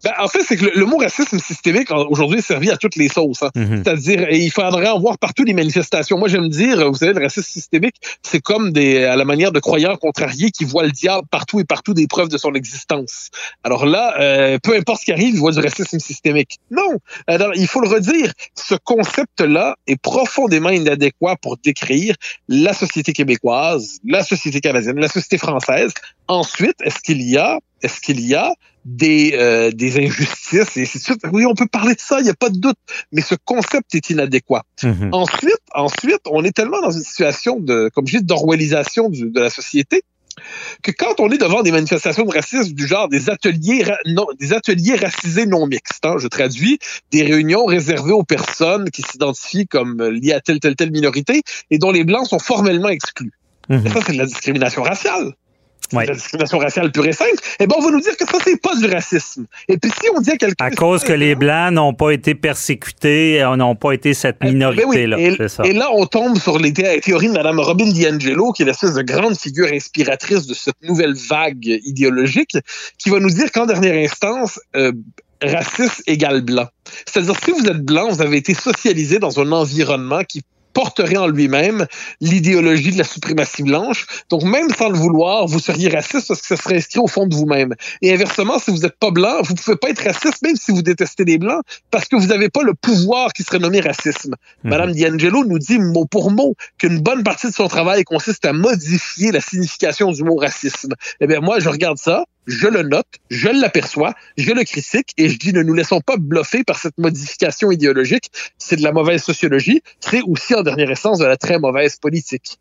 [0.03, 3.09] Ben, en fait, c'est que le, mot racisme systémique aujourd'hui est servi à toutes les
[3.09, 3.43] sauces.
[3.43, 3.51] Hein.
[3.55, 3.83] Mhm.
[3.83, 6.17] C'est-à-dire, il faudrait en voir partout les manifestations.
[6.17, 9.59] Moi, j'aime dire, vous savez, le racisme systémique, c'est comme des, à la manière de
[9.59, 13.29] croyants contrariés qui voient le diable partout et partout des preuves de son existence.
[13.63, 16.59] Alors là, euh, peu importe ce qui arrive, ils voient du racisme systémique.
[16.69, 16.97] Non.
[17.25, 18.31] Alors, il faut le redire.
[18.55, 22.15] Ce concept-là est profondément inadéquat pour décrire
[22.47, 25.93] la société québécoise, la société canadienne, la société française.
[26.27, 28.53] Ensuite, est-ce qu'il y a, est-ce qu'il y a
[28.87, 31.21] des, euh, des injustices et ainsi de suite.
[31.31, 32.77] Oui, on peut parler de ça, il n'y a pas de doute,
[33.11, 34.63] mais ce concept est inadéquat.
[34.81, 35.09] Mhm.
[35.11, 39.49] Ensuite, ensuite, on est tellement dans une situation de, comme je dis, d'orwellisation de la
[39.49, 40.03] société
[40.83, 44.53] que quand on est devant des manifestations de racisme du genre des ateliers non, des
[44.53, 46.77] ateliers racisés non mixtes, hein, je traduis,
[47.11, 51.79] des réunions réservées aux personnes qui s'identifient comme liées à telle telle telle minorité et
[51.79, 53.33] dont les blancs sont formellement exclus.
[53.67, 53.87] Mhm.
[53.89, 55.33] Ça c'est de la discrimination raciale
[55.91, 58.61] la discrimination raciale pure et simple, eh ben, on va nous dire que ça, c'est
[58.61, 59.45] pas du racisme.
[59.67, 60.65] Et puis, si on dit à quelqu'un.
[60.65, 64.45] À cause que les Blancs n'ont pas été persécutés, euh, n'ont pas été cette eh,
[64.45, 65.17] ben minorité-là.
[65.19, 69.01] et, là, on tombe sur les théories de Mme Robin DiAngelo, qui est l'espèce de
[69.01, 72.57] grande figure inspiratrice de cette nouvelle vague idéologique,
[72.97, 74.91] qui va nous dire qu'en dernière instance, euh,
[75.41, 76.67] raciste égale blanc.
[77.05, 80.41] C'est-à-dire, si vous êtes blanc, vous avez été socialisé dans un environnement qui
[80.77, 81.87] porterait en lui-même
[82.21, 84.05] l'idéologie de la suprématie blanche.
[84.29, 87.25] Donc, même sans le vouloir, vous seriez raciste parce que ça serait inscrit au fond
[87.25, 87.73] de vous-même.
[88.03, 90.83] Et inversement, si vous n'êtes pas blanc, vous pouvez pas être raciste même si vous
[90.83, 94.35] détestez les blancs parce que vous n'avez pas le pouvoir qui serait nommé racisme.
[94.63, 94.69] Mhm.
[94.69, 98.53] Madame D'Angelo nous dit mot pour mot qu'une bonne partie de son travail consiste à
[98.53, 100.93] modifier la signification du mot racisme.
[101.21, 105.29] Eh bien, moi, je regarde ça, je le note, je l'aperçois, je le critique et
[105.29, 108.31] je dis ne nous laissons pas bluffer par cette modification idéologique.
[108.57, 112.57] C'est de la mauvaise sociologie, c'est aussi en dernière essence de la très mauvaise politique.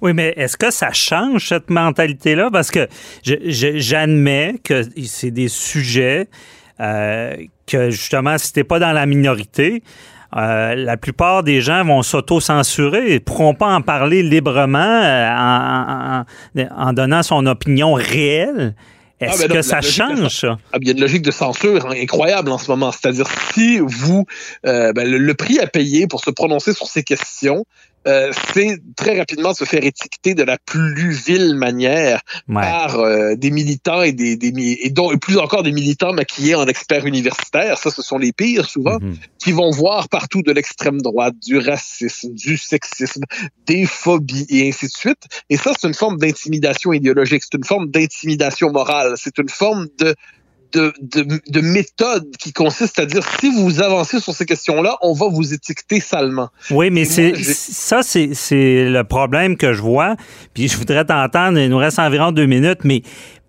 [0.00, 2.50] Oui, mais est-ce que ça change cette mentalité-là?
[2.50, 2.88] Parce que
[3.22, 6.28] j'admets que c'est des sujets
[6.80, 9.82] euh, que justement, si t'es pas dans la minorité,
[10.36, 16.24] euh, la plupart des gens vont s'auto-censurer et pourront pas en parler librement euh,
[16.76, 18.74] en, donnant son opinion réelle.
[19.20, 20.58] Est-ce ah, ben que ça change, ça?
[20.72, 22.92] Ah, il y a une logique de censure incroyable en ce moment.
[22.92, 24.26] C'est-à-dire, si vous,
[24.62, 27.64] ben, le, prix à payer pour se prononcer sur ces questions,
[28.06, 32.20] euh, c'est très rapidement se faire étiqueter de la plus vile manière
[32.52, 36.54] par euh, des militants et des, des et dont et plus encore des militants maquillés
[36.54, 37.76] en experts universitaires.
[37.76, 39.16] Ça, ce sont les pires souvent, mhm.
[39.38, 43.22] qui vont voir partout de l'extrême droite, du racisme, du sexisme,
[43.66, 45.24] des phobies et ainsi de suite.
[45.50, 49.88] Et ça, c'est une forme d'intimidation idéologique, c'est une forme d'intimidation morale, c'est une forme
[49.98, 50.14] de
[50.72, 55.28] de, de, méthode qui consiste à dire si vous avancez sur ces questions-là, on va
[55.28, 56.48] vous étiqueter salement.
[56.70, 60.16] Oui, mais c'est ça, c'est le problème que je vois.
[60.54, 63.02] Puis je voudrais t'entendre, il nous reste environ deux minutes, mais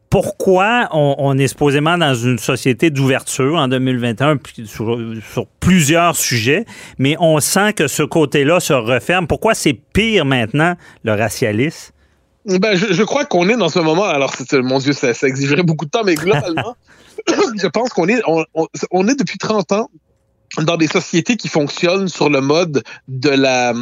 [0.10, 4.98] pourquoi on, est supposément dans une société d'ouverture en 2021 sur,
[5.32, 6.66] sur, plusieurs sujets,
[6.98, 9.28] mais on sent que ce côté-là se referme.
[9.28, 11.94] Pourquoi c'est pire maintenant, le racialisme?
[12.46, 15.86] Ben, je, crois qu'on est dans ce moment, alors mon Dieu, ça, ça exigerait beaucoup
[15.86, 16.76] de temps, mais globalement,
[17.28, 18.46] je pense qu'on est, on,
[18.92, 19.90] on, est depuis 30 ans
[20.58, 23.74] dans des sociétés qui fonctionnent sur le mode de la,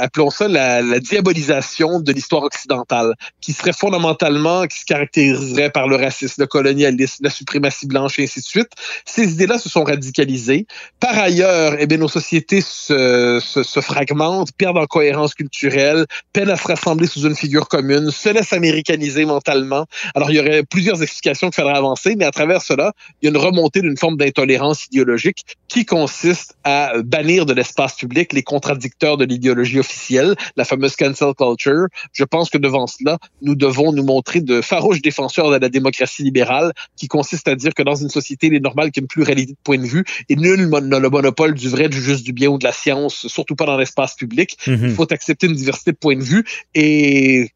[0.00, 5.96] appelons ça la, diabolisation de l'histoire occidentale, qui serait fondamentalement, qui se caractériserait par le
[5.96, 8.68] racisme, le colonialisme, la suprématie blanche et ainsi de suite.
[9.04, 10.66] Ces idées-là se sont radicalisées.
[11.00, 16.50] Par ailleurs, eh bien, nos sociétés se, se, se fragmentent, perdent en cohérence culturelle, peinent
[16.50, 19.86] à se rassembler sous une figure commune, se laissent américaniser mentalement.
[20.14, 23.28] Alors, il y aurait plusieurs explications qu'il faudrait avancer, mais à travers cela, il y
[23.28, 28.42] a une remontée d'une forme d'intolérance idéologique qui consiste à bannir de l'espace public les
[28.42, 31.86] contradicteurs de l'idéologie officielle, la fameuse cancel culture.
[32.12, 36.22] Je pense que devant cela, nous devons nous montrer de farouches défenseurs de la démocratie
[36.22, 39.06] libérale, qui consiste à dire que dans une société, il est normal qu'il y ait
[39.06, 42.24] une pluralité de points de vue et nul n'a le monopole du vrai, du juste,
[42.24, 44.56] du bien ou de la science, surtout pas dans l'espace public.
[44.66, 44.78] Mhm.
[44.84, 47.50] Il faut accepter une diversité de points de vue et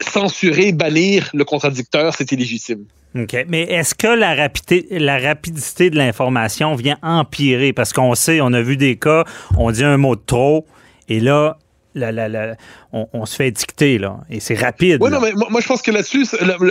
[0.00, 2.84] censurer, bannir le contradicteur, c'est illégitime.
[3.14, 3.36] OK.
[3.48, 7.72] Mais est-ce que la rapidité, la rapidité de l'information vient empirer?
[7.72, 9.24] Parce qu'on sait, on a vu des cas,
[9.58, 10.66] on dit un mot de trop,
[11.08, 11.58] et là,
[11.94, 12.56] la, la,
[12.92, 14.20] on, se fait étiqueter, là.
[14.30, 14.98] Et c'est rapide.
[15.00, 16.26] Oui, non, mais moi, je pense que là-dessus,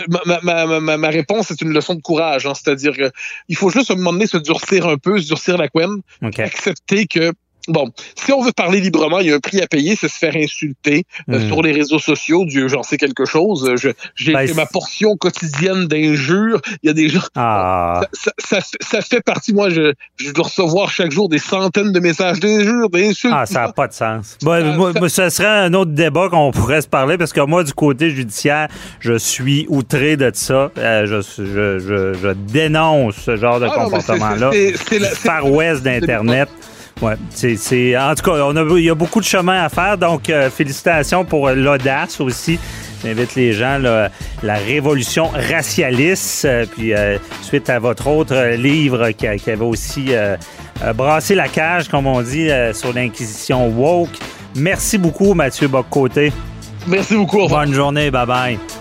[0.10, 2.46] ma, réponse est une leçon de courage.
[2.46, 2.54] Hein.
[2.56, 5.68] C'est-à-dire qu'il faut juste à un moment donné se durcir un peu, se durcir la
[5.68, 7.34] couenne, accepter que
[7.68, 10.18] Bon, si on veut parler librement, il y a un prix à payer, c'est se
[10.18, 11.48] faire insulter euh, hmm.
[11.48, 12.46] sur les réseaux sociaux.
[12.46, 13.70] Dieu, j'en sais quelque chose.
[14.16, 16.60] J'ai ben, ma portion quotidienne d'injures.
[16.84, 17.22] Il y a des gens.
[17.36, 18.02] Ah.
[18.40, 19.54] Ça, ça, fait partie.
[19.54, 23.34] Moi, je, je, dois recevoir chaque jour des centaines de messages d'injures, d'insultes.
[23.36, 24.38] Ah, ça n'a pas de sens.
[24.42, 27.74] Bon, moi, ce serait un autre débat qu'on pourrait se parler parce que moi, du
[27.74, 28.68] côté judiciaire,
[29.00, 30.72] je suis outré de ça.
[30.78, 34.52] Euh, je, je, je, dénonce ce genre de ah, comportement-là.
[34.52, 36.50] C'est le Far West d'Internet.
[37.02, 39.98] Ouais, c'est, en tout cas, on a, il y a beaucoup de chemin à faire,
[39.98, 42.60] donc euh, félicitations pour l'audace aussi.
[43.04, 49.26] J'invite les gens, la révolution racialiste, euh, puis euh, suite à votre autre livre qui,
[49.26, 50.12] avait aussi
[50.96, 54.10] brassé la cage, comme on dit, sur l'inquisition woke.
[54.56, 56.32] Merci beaucoup, Mathieu Boccoté.
[56.88, 57.48] Merci beaucoup.
[57.48, 58.81] Bonne journée, bye bye.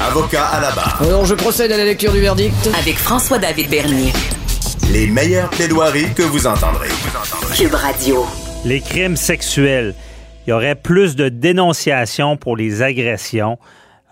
[0.00, 1.00] Avocat à la barre.
[1.02, 2.54] Alors je procède à la lecture du verdict.
[2.78, 4.12] Avec François-David Bernier.
[4.92, 6.88] Les meilleures plaidoiries que vous entendrez.
[7.56, 8.26] Cube Radio.
[8.64, 9.94] Les crimes sexuels.
[10.46, 13.58] Il y aurait plus de dénonciations pour les agressions.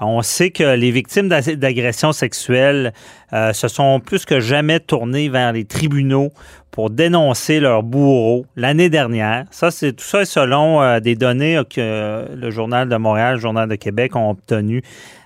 [0.01, 2.95] On sait que les victimes d'agressions sexuelles
[3.35, 6.31] euh, se sont plus que jamais tournées vers les tribunaux
[6.71, 9.45] pour dénoncer leurs bourreaux l'année dernière.
[9.51, 13.69] Ça, tout ça est selon euh, des données que le Journal de Montréal, le Journal
[13.69, 14.83] de Québec ont obtenues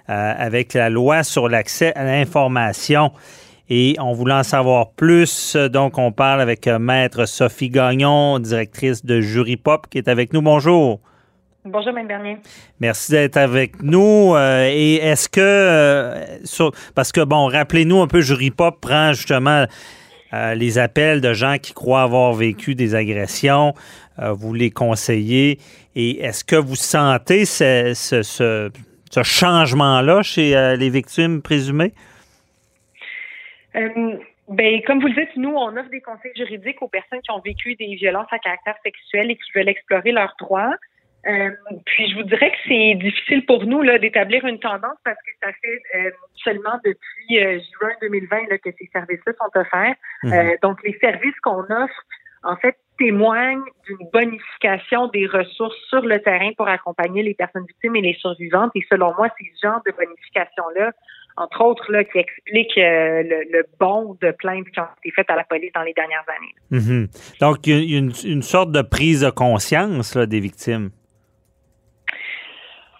[0.07, 3.11] avec la loi sur l'accès à l'information.
[3.71, 9.23] Et on voulait en savoir plus, donc on parle avec Maître Sophie Gagnon, directrice de
[9.23, 10.43] Jury Pop, qui est avec nous.
[10.43, 11.01] Bonjour.
[11.67, 12.37] Bonjour, Mme Bernier.
[12.79, 14.35] Merci d'être avec nous.
[14.35, 19.65] Euh, et est-ce que, euh, parce que, bon, rappelez-nous un peu, Jury Pop prend justement
[20.35, 23.73] euh, les appels de gens qui croient avoir vécu des agressions.
[24.19, 25.59] vous les conseillez.
[25.97, 31.95] Et est-ce que vous sentez ce, ce changement-là chez les victimes présumées?
[33.75, 37.41] Ben, comme vous le dites, nous, on offre des conseils juridiques aux personnes qui ont
[37.41, 40.77] vécu des violences à caractère sexuel et qui veulent explorer leurs droits.
[41.27, 41.51] Euh,
[41.87, 45.31] puis je vous dirais que c'est difficile pour nous là d'établir une tendance parce que
[45.43, 46.11] ça fait euh,
[46.43, 49.95] seulement depuis euh, juin 2020 là, que ces services-là sont offerts.
[50.23, 50.57] Mhm.
[50.63, 52.03] donc les services qu'on offre,
[52.43, 57.97] en fait, témoignent d'une bonification des ressources sur le terrain pour accompagner les personnes victimes
[57.97, 58.71] et les survivantes.
[58.75, 60.93] Et selon moi, c'est ce genre de bonification-là,
[61.37, 65.37] entre autres, là, qui explique le, le bond de plaintes qui ont été faites à
[65.37, 66.55] la police dans les dernières années.
[66.71, 67.09] Mhm.
[67.41, 70.91] Donc, il y a une, une, sorte de prise de conscience là, des victimes.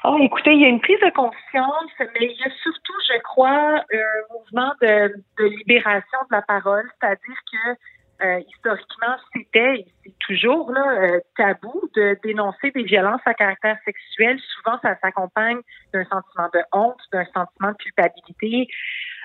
[0.07, 3.19] Oh, écoutez, il y a une prise de conscience, mais il y a surtout, je
[3.23, 9.87] crois, un mouvement de, de libération de la parole, c'est-à-dire que euh, historiquement, c'était et
[10.05, 14.39] c'est toujours là, euh, tabou de dénoncer des violences à caractère sexuel.
[14.41, 15.61] Souvent, ça s'accompagne
[15.93, 18.69] d'un sentiment de honte, d'un sentiment de culpabilité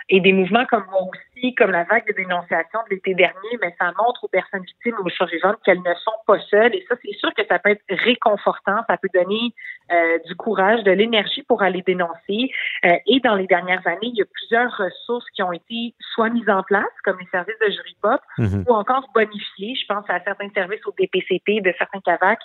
[0.09, 1.19] et des mouvements comme moi aussi,
[1.57, 5.07] comme la vague de dénonciation de l'été dernier, mais ça montre aux personnes victimes ou
[5.07, 6.75] aux survivantes qu'elles ne sont pas seules.
[6.75, 9.53] Et ça, c'est sûr que ça peut être réconfortant, ça peut donner
[9.91, 12.51] euh, du courage, de l'énergie pour aller dénoncer.
[12.85, 16.29] Euh, et dans les dernières années, il y a plusieurs ressources qui ont été soit
[16.29, 18.65] mises en place, comme les services de jury pop, mhm.
[18.67, 19.75] ou encore bonifiées.
[19.75, 22.39] Je pense à certains services au DPCP, de certains CAVAC,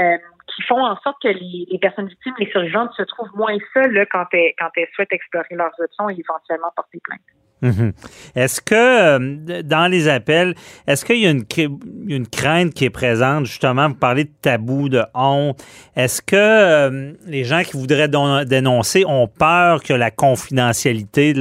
[0.00, 0.18] euh,
[0.54, 3.92] qui font en sorte que les, les, personnes victimes, les survivantes, se trouvent moins seules
[3.92, 7.20] là, quand, elles, quand elles souhaitent explorer leurs options et éventuellement porter plainte.
[7.62, 7.92] Mhm.
[8.34, 10.54] Est-ce que euh, dans les appels,
[10.86, 15.02] est-ce qu'il y a une, crainte qui est présente, justement, vous parlez de tabou, de
[15.14, 15.62] honte,
[15.94, 18.08] est-ce que euh, les gens qui voudraient
[18.46, 21.34] dénoncer ont peur que la confidentialité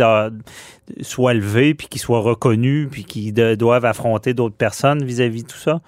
[1.02, 5.48] soit levée, puis qu'ils soient reconnus, puis qu'ils doivent affronter d'autres personnes vis-à-vis -vis de
[5.48, 5.80] tout ça?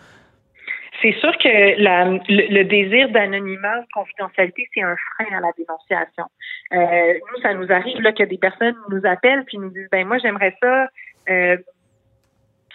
[1.02, 6.26] C'est sûr que la, le, désir d'anonymat, de confidentialité, c'est un frein à la dénonciation.
[6.74, 10.08] Euh, nous, ça nous arrive là que des personnes nous appellent puis nous disent ben
[10.08, 10.88] moi j'aimerais ça
[11.30, 11.58] euh,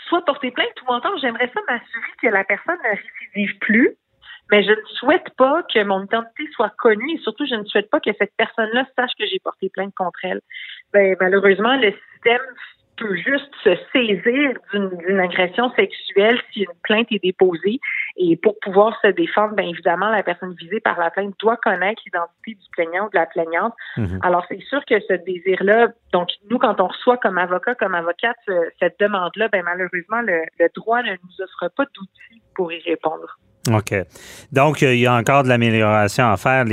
[0.09, 3.97] soit porter plainte ou encore j'aimerais ça m'assurer que la personne ne récidive plus,
[4.51, 7.91] mais je ne souhaite pas que mon identité soit connue et surtout je ne souhaite
[7.91, 10.41] pas que cette personne-là sache que j'ai porté plainte contre elle.
[10.93, 12.43] Ben malheureusement le système
[12.97, 17.81] peut juste se saisir d'une agression sexuelle si une plainte est déposée.
[18.17, 22.01] Et pour pouvoir se défendre, bien évidemment, la personne visée par la plainte doit connaître
[22.07, 23.75] l'identité du plaignant ou de la plaignante.
[23.97, 24.21] Mhm.
[24.23, 28.37] Alors, c'est sûr que ce désir-là, donc nous, quand on reçoit comme avocat, comme avocate,
[28.81, 33.39] cette demande-là, ben malheureusement, le, le droit ne nous offre pas d'outils pour y répondre.
[33.75, 33.95] OK.
[34.53, 36.65] Donc, il y a encore de l'amélioration à faire.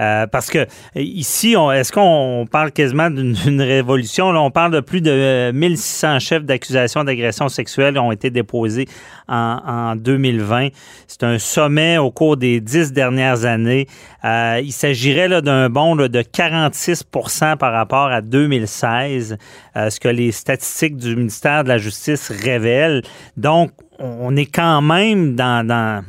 [0.00, 0.66] Euh, parce que
[0.96, 4.26] ici, est-ce qu'on parle quasiment d'une révolution?
[4.30, 8.88] On parle de plus de 1600 chefs d'accusation d'agression sexuelle qui ont été déposés
[9.28, 10.68] en, en 2020.
[11.06, 13.86] C'est un sommet au cours des dix dernières années.
[14.24, 19.36] Euh, il s'agirait d'un bond de 46% par rapport à 2016,
[19.76, 23.02] euh, ce que les statistiques du ministère de la Justice révèlent.
[23.36, 23.70] Donc,
[24.00, 26.04] on est quand même dans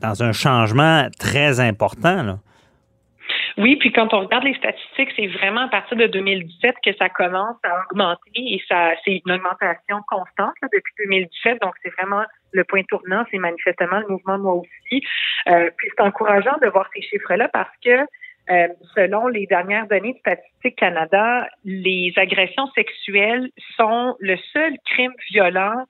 [0.00, 2.38] dans un changement très important.
[3.58, 7.08] Oui, puis quand on regarde les statistiques, c'est vraiment à partir de 2017 que ça
[7.08, 11.60] commence à augmenter et ça, c'est une augmentation constante depuis 2017.
[11.60, 15.02] Donc c'est vraiment le point tournant, c'est manifestement le mouvement moi aussi.
[15.48, 18.06] Euh, puis c'est encourageant de voir ces chiffres-là parce que
[18.50, 25.12] euh, selon les dernières données de Statistique Canada, les agressions sexuelles sont le seul crime
[25.30, 25.84] violent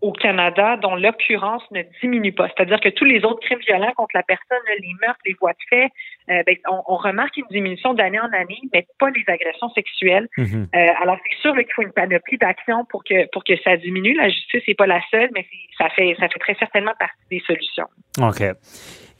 [0.00, 2.48] au Canada dont l'occurrence ne diminue pas.
[2.48, 5.58] C'est-à-dire que tous les autres crimes violents contre la personne, les meurtres, les voies de
[5.68, 5.88] fait,
[6.30, 10.28] euh, ben, on, remarque une diminution d'année en année, mais pas les agressions sexuelles.
[10.36, 10.68] Mhm.
[10.74, 14.14] Euh, alors c'est sûr qu'il faut une panoplie d'actions pour que pour que ça diminue.
[14.14, 15.46] La justice n'est pas la seule, mais
[15.78, 17.86] ça fait ça fait très certainement partie des solutions.
[18.20, 18.42] OK.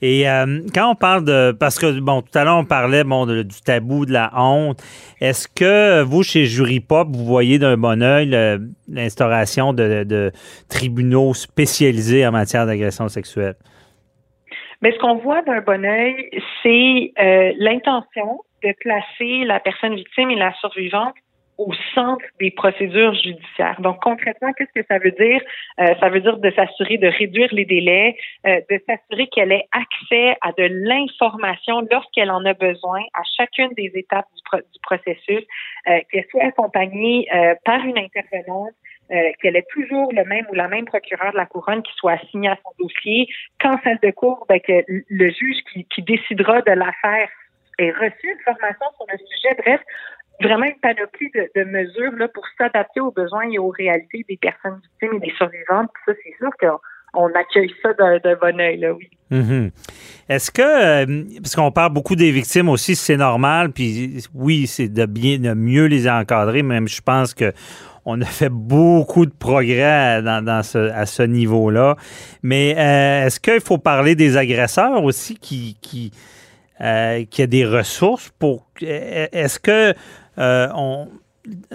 [0.01, 1.51] Et euh, quand on parle de...
[1.51, 4.81] Parce que, bon, tout à l'heure, on parlait bon, du tabou, de la honte.
[5.19, 8.29] Est-ce que vous, chez Jury Pop, vous voyez d'un bon oeil
[8.87, 10.31] l'instauration de,
[10.69, 13.55] tribunaux spécialisés en matière d'agression sexuelle?
[14.81, 16.29] Mais ce qu'on voit d'un bon oeil,
[16.61, 21.15] c'est euh, l'intention de placer la personne victime et la survivante
[21.57, 23.79] au centre des procédures judiciaires.
[23.81, 25.41] Donc concrètement, qu'est-ce que ça veut dire?
[25.79, 29.67] Euh, Ça veut dire de s'assurer de réduire les délais, euh, de s'assurer qu'elle ait
[29.71, 35.43] accès à de l'information lorsqu'elle en a besoin à chacune des étapes du, du processus,
[35.89, 37.27] euh, qu'elle soit accompagnée
[37.65, 38.73] par une intervenante.
[39.41, 42.49] qu'elle ait toujours le même ou la même procureur de la couronne qui soit assigné
[42.49, 43.27] à son dossier.
[43.61, 47.29] Qu'en salle de cours, ben, que le juge qui, qui décidera de l'affaire
[47.79, 49.55] ait reçu une formation sur le sujet.
[49.63, 49.81] Bref,
[50.41, 54.79] vraiment une panoplie de, mesures là, pour s'adapter aux besoins et aux réalités des personnes
[54.83, 55.89] victimes et des survivantes.
[56.05, 59.09] ça, c'est sûr qu'on accueille ça d'un bon oeil, là, oui.
[59.31, 59.71] Mm-hmm.
[60.29, 64.87] Est-ce que, euh, parce qu'on parle beaucoup des victimes aussi, c'est normal, puis oui, c'est
[64.87, 67.51] de bien, de mieux les encadrer, même je pense que
[68.09, 71.97] on a fait beaucoup de progrès dans, ce, à ce niveau-là.
[72.41, 76.13] Mais euh, est-ce qu'il faut parler des agresseurs aussi qui, qui,
[76.79, 78.67] euh, qui a des ressources pour.
[78.81, 79.93] Est-ce que
[80.39, 81.07] euh, on,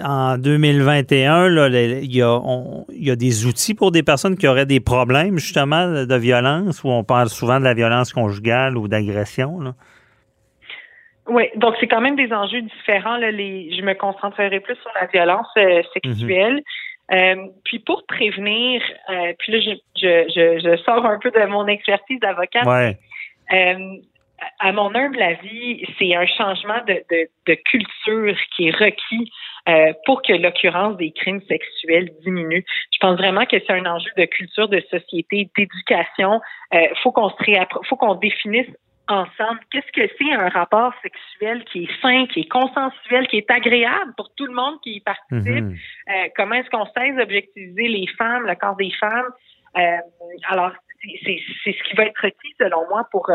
[0.01, 6.05] en 2021, il, y a, des outils pour des personnes qui auraient des problèmes justement
[6.05, 9.73] de violence, où on parle souvent de la violence conjugale ou d'agression.
[11.27, 13.17] Oui, donc c'est quand même des enjeux différents.
[13.17, 16.57] Les, je me concentrerai plus sur la violence euh, sexuelle.
[16.57, 16.63] Mm-hmm.
[17.11, 18.81] Euh, puis pour prévenir,
[19.39, 19.59] puis là
[19.95, 22.63] je, sors un peu de mon expertise d'avocat.
[22.65, 22.97] Ouais
[24.59, 29.31] à mon humble avis, c'est un changement de, de, culture qui est requis
[29.69, 32.65] euh, pour que l'occurrence des crimes sexuels diminue.
[32.91, 36.41] Je pense vraiment que c'est un enjeu de culture, de société, d'éducation.
[36.73, 37.35] Euh, faut qu'on se
[37.87, 38.69] faut qu'on définisse
[39.07, 43.51] ensemble qu'est-ce que c'est un rapport sexuel qui est sain, qui est consensuel, qui est
[43.51, 45.45] agréable pour tout le monde qui y participe.
[45.45, 45.75] Mhm.
[46.09, 49.29] Euh, comment est-ce qu'on cesse d'objectiviser les femmes, le corps des femmes?
[49.77, 49.97] Euh,
[50.49, 50.71] alors,
[51.01, 53.29] c'est ce qui va être requis, selon moi, pour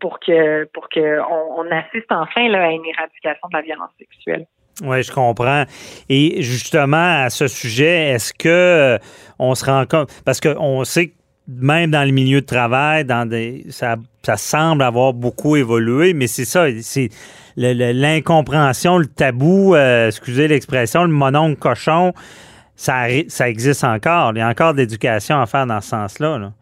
[0.00, 4.46] pour que pour que on, assiste enfin à une éradication de la violence sexuelle.
[4.82, 5.64] Oui, je comprends.
[6.08, 8.98] Et justement, à ce sujet, est-ce que euh,
[9.38, 11.14] on se rend compte, parce qu'on sait que
[11.46, 16.26] même dans le milieu de travail, dans des, ça, ça semble avoir beaucoup évolué, mais
[16.26, 17.10] c'est ça, c'est
[17.56, 22.12] l'incompréhension, le, tabou, euh, excusez l'expression, le mononcle cochon,
[22.74, 24.32] ça, ça existe encore.
[24.34, 26.38] Il y a encore de l'éducation à faire dans ce sens-là.
[26.38, 26.52] là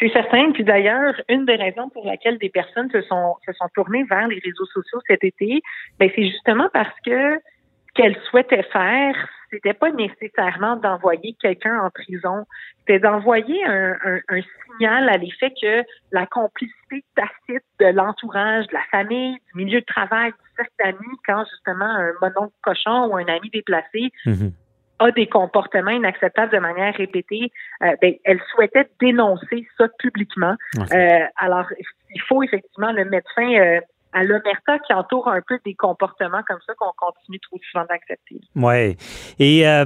[0.00, 0.50] c'est certain.
[0.52, 4.26] Puis d'ailleurs, une des raisons pour laquelle des personnes se sont se sont tournées vers
[4.26, 5.60] les réseaux sociaux cet été,
[5.98, 9.14] ben c'est justement parce que ce qu'elles souhaitaient faire,
[9.50, 12.46] c'était pas nécessairement d'envoyer quelqu'un en prison,
[12.78, 13.96] c'était d'envoyer un,
[14.28, 14.40] un,
[14.78, 15.82] signal à l'effet que
[16.12, 21.16] la complicité tacite de l'entourage, de la famille, du milieu de travail, du cercle d'amis,
[21.26, 24.52] quand justement un monon cochon ou un ami déplacé mm-hmm
[25.00, 27.50] a des comportements inacceptables de manière répétée,
[27.82, 30.54] euh, ben, elle souhaitait dénoncer ça publiquement.
[30.78, 31.66] Euh, alors,
[32.14, 33.80] il faut effectivement le fin euh,
[34.12, 38.40] à l'omerta qui entoure un peu des comportements comme ça qu'on continue trop souvent d'accepter.
[38.56, 38.96] Oui.
[39.38, 39.84] Et euh,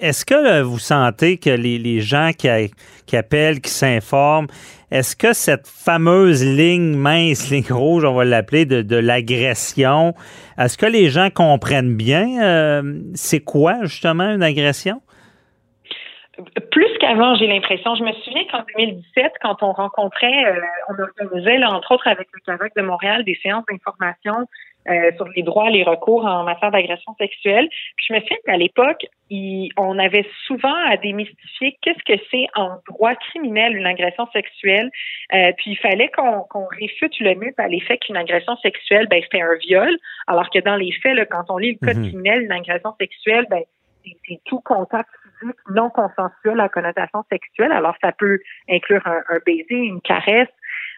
[0.00, 2.48] est-ce que vous sentez que les, les gens qui,
[3.06, 4.46] qui, appellent, qui s'informent,
[4.90, 10.14] est-ce que cette fameuse ligne mince, ligne rouge, on va l'appeler, de, de l'agression,
[10.58, 15.00] est-ce que les gens comprennent bien euh, c'est quoi justement une agression?
[16.70, 17.94] Plus qu'avant, j'ai l'impression.
[17.94, 22.28] Je me souviens qu'en 2017, quand on rencontrait, euh, on organisait, là, entre autres avec
[22.32, 24.46] le CAVAC de Montréal, des séances d'information
[24.90, 27.68] euh, sur les droits, les recours en matière d'agression sexuelle.
[27.96, 29.06] Puis je me souviens qu'à l'époque,
[29.78, 34.90] on avait souvent à démystifier qu'est-ce que c'est en droit criminel une agression sexuelle.
[35.32, 39.42] Euh, puis il fallait qu'on réfute le mythe à l'effet qu'une agression sexuelle, ben c'était
[39.42, 42.08] un viol, alors que dans les faits, là, quand on lit le code mhm.
[42.08, 43.62] criminel, une agression sexuelle, ben
[44.28, 45.08] c'est tout contact
[45.70, 47.72] non consensuel à connotation sexuelle.
[47.72, 50.48] Alors, ça peut inclure un, baiser, une caresse.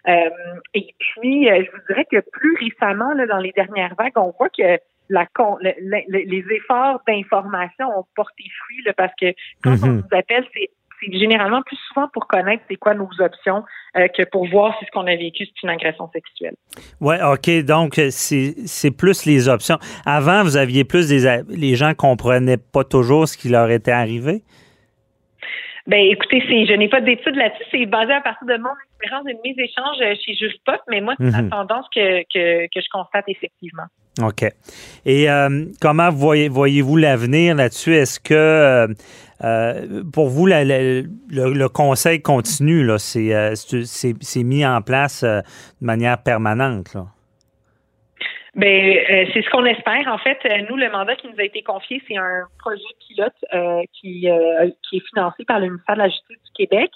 [0.08, 0.30] Euh,
[0.74, 4.32] et puis, euh, je vous dirais que plus récemment, là, dans les dernières vagues, on
[4.38, 4.78] voit que
[5.08, 5.26] la,
[6.08, 9.32] les efforts d'information ont porté fruit là, parce que
[9.62, 9.96] quand on mhm.
[9.96, 10.70] nous appelle, c'est
[11.00, 13.64] c'est généralement plus souvent pour connaître c'est quoi nos options
[13.96, 16.54] euh, que pour voir si ce qu'on a vécu c'est une agression sexuelle.
[17.00, 17.64] Oui, OK.
[17.64, 19.78] Donc, c'est plus les options.
[20.04, 21.42] Avant, vous aviez plus des.
[21.48, 24.42] Les gens comprenaient pas toujours ce qui leur était arrivé?
[25.86, 27.62] Ben, écoutez, je n'ai pas d'études là-dessus.
[27.70, 31.00] C'est basé à partir de mon expérience et de mes échanges euh, chez Juripop, mais
[31.00, 31.50] moi, c'est la mhm.
[31.50, 33.84] tendance que, que, que je constate effectivement.
[34.22, 34.44] OK.
[35.04, 37.94] Et euh, comment voyez, voyez-vous l'avenir là-dessus?
[37.94, 38.88] Est-ce que
[39.44, 45.42] euh, pour vous, le, conseil continue, là, c'est, c'est, mis en place de
[45.82, 46.94] manière permanente?
[46.94, 47.06] Là?
[48.54, 50.06] Ben, c'est ce qu'on espère.
[50.06, 50.38] En fait,
[50.70, 53.34] nous, le mandat qui nous a été confié, c'est un projet pilote
[53.92, 54.28] qui,
[54.88, 56.90] qui est financé par le ministère de la Justice du Québec,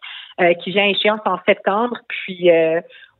[0.60, 1.96] qui vient à échéance en septembre.
[2.08, 2.50] Puis,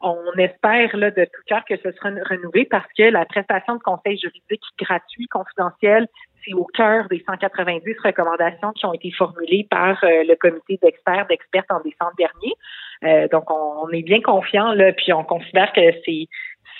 [0.01, 3.83] on espère là, de tout cœur que ce sera renouvelé parce que la prestation de
[3.83, 6.09] conseil juridique gratuit, confidentiel,
[6.45, 11.27] c'est au cœur des 190 recommandations qui ont été formulées par euh, le comité d'experts,
[11.29, 12.55] d'expertes en décembre dernier.
[13.05, 16.27] Euh, donc, on, est bien confiant là, puis on considère que c'est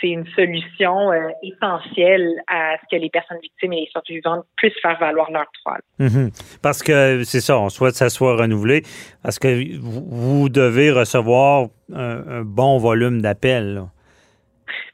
[0.01, 4.81] c'est une solution euh, essentielle à ce que les personnes victimes et les survivantes puissent
[4.81, 5.79] faire valoir leurs droits.
[5.99, 6.31] Mhm.
[6.63, 8.83] Parce que c'est ça, on souhaite que ça soit renouvelé,
[9.23, 13.83] parce que vous, devez recevoir un, un bon volume d'appels.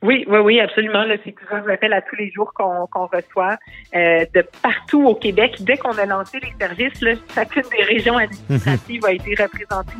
[0.03, 1.05] Oui, oui, oui, absolument.
[1.25, 3.57] C'est plusieurs appels à tous les jours qu'on reçoit
[3.95, 5.57] euh, de partout au Québec.
[5.61, 9.97] Dès qu'on a lancé les services, chacune des régions administratives a été représentée.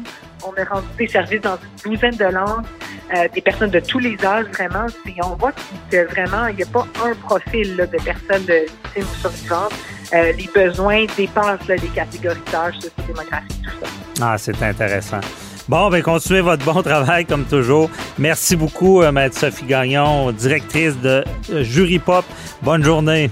[0.47, 2.65] On a rendu des services dans une douzaine de langues,
[3.15, 4.87] euh, des personnes de tous les âges, vraiment.
[5.25, 5.53] on voit
[5.91, 9.75] que vraiment, il n'y a pas un profil de personnes de victimes ou survivantes.
[10.13, 13.91] Euh, les besoins dépassent les catégories d'âge, sociodémographique, tout ça.
[14.23, 15.21] Ah, c'est intéressant.
[15.69, 17.91] Bon, ben continuez votre bon travail comme toujours.
[18.19, 22.25] Merci beaucoup, euh, Maître Sophie Gagnon, directrice de euh, Jury Pop.
[22.63, 23.31] Bonne journée.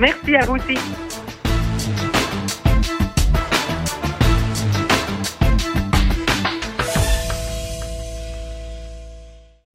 [0.00, 0.76] Merci à vous aussi.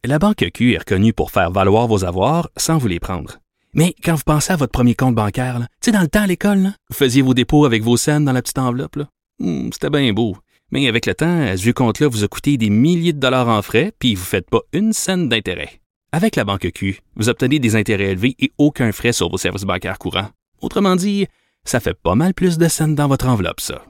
[0.03, 3.37] La Banque Q est reconnue pour faire valoir vos avoirs sans vous les prendre.
[3.73, 6.27] Mais quand vous pensez à votre premier compte bancaire, tu sais, dans le temps à
[6.27, 8.97] l'école, vous faisiez vos dépôts avec vos scènes dans la petite enveloppe.
[9.39, 10.35] Hmm, c'était bien beau.
[10.71, 13.61] Mais avec le temps, à ce compte-là vous a coûté des milliers de dollars en
[13.61, 15.81] frais, puis vous ne faites pas une scène d'intérêt.
[16.11, 19.63] Avec la banque Q, vous obtenez des intérêts élevés et aucun frais sur vos services
[19.63, 20.29] bancaires courants.
[20.61, 21.27] Autrement dit,
[21.65, 23.83] ça fait pas mal plus de scènes dans votre enveloppe, ça.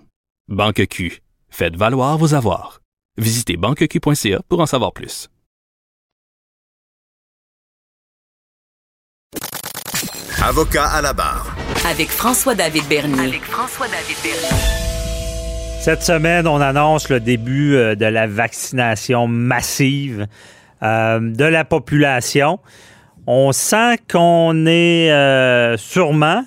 [0.47, 2.81] Banque Q, faites valoir vos avoirs.
[3.17, 5.29] Visitez banqueq.ca pour en savoir plus.
[10.41, 11.53] Avocat à la barre.
[11.85, 13.27] Avec François-David Bernier.
[13.27, 14.88] Avec François-David Bernier.
[15.81, 20.27] Cette semaine, on annonce le début euh, de la vaccination massive
[20.83, 22.59] euh, de la population.
[23.25, 26.43] On sent qu'on est euh, sûrement,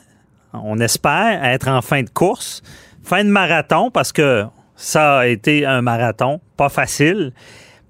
[0.52, 2.62] on espère, être en fin de course,
[3.02, 4.44] fin de marathon, parce que
[4.76, 7.32] ça a été un marathon, pas facile.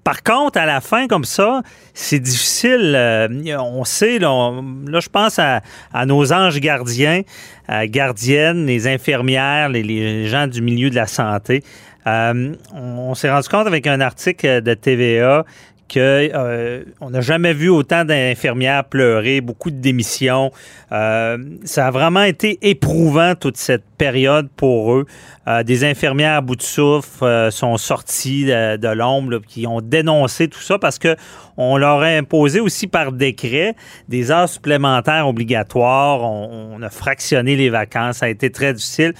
[0.03, 1.61] Par contre, à la fin, comme ça,
[1.93, 2.93] c'est difficile.
[2.95, 3.27] Euh,
[3.57, 4.51] on sait, là,
[4.99, 5.61] je pense à,
[6.05, 7.21] nos anges gardiens,
[7.69, 11.63] euh, gardiennes, les infirmières, les, gens du milieu de la santé.
[12.05, 15.45] Euh, on s'est rendu compte avec un article de TVA
[15.91, 20.51] qu'on euh, n'a jamais vu autant d'infirmières pleurer, beaucoup de démissions.
[20.91, 25.05] Euh, ça a vraiment été éprouvant toute cette période pour eux.
[25.47, 30.61] Euh, des infirmières à bout de souffle sont sorties de, l'ombre, qui ont dénoncé tout
[30.61, 31.15] ça parce que
[31.57, 33.75] on leur a imposé aussi par décret
[34.07, 36.21] des heures supplémentaires obligatoires.
[36.23, 38.17] On, a fractionné les vacances.
[38.17, 39.13] Ça a été très difficile.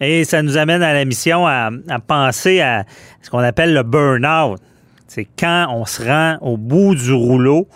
[0.00, 1.70] Et ça nous amène à la mission à
[2.06, 2.84] penser à
[3.22, 4.60] ce qu'on appelle le burn-out.
[5.12, 7.66] C'est quand on se rend au bout du rouleau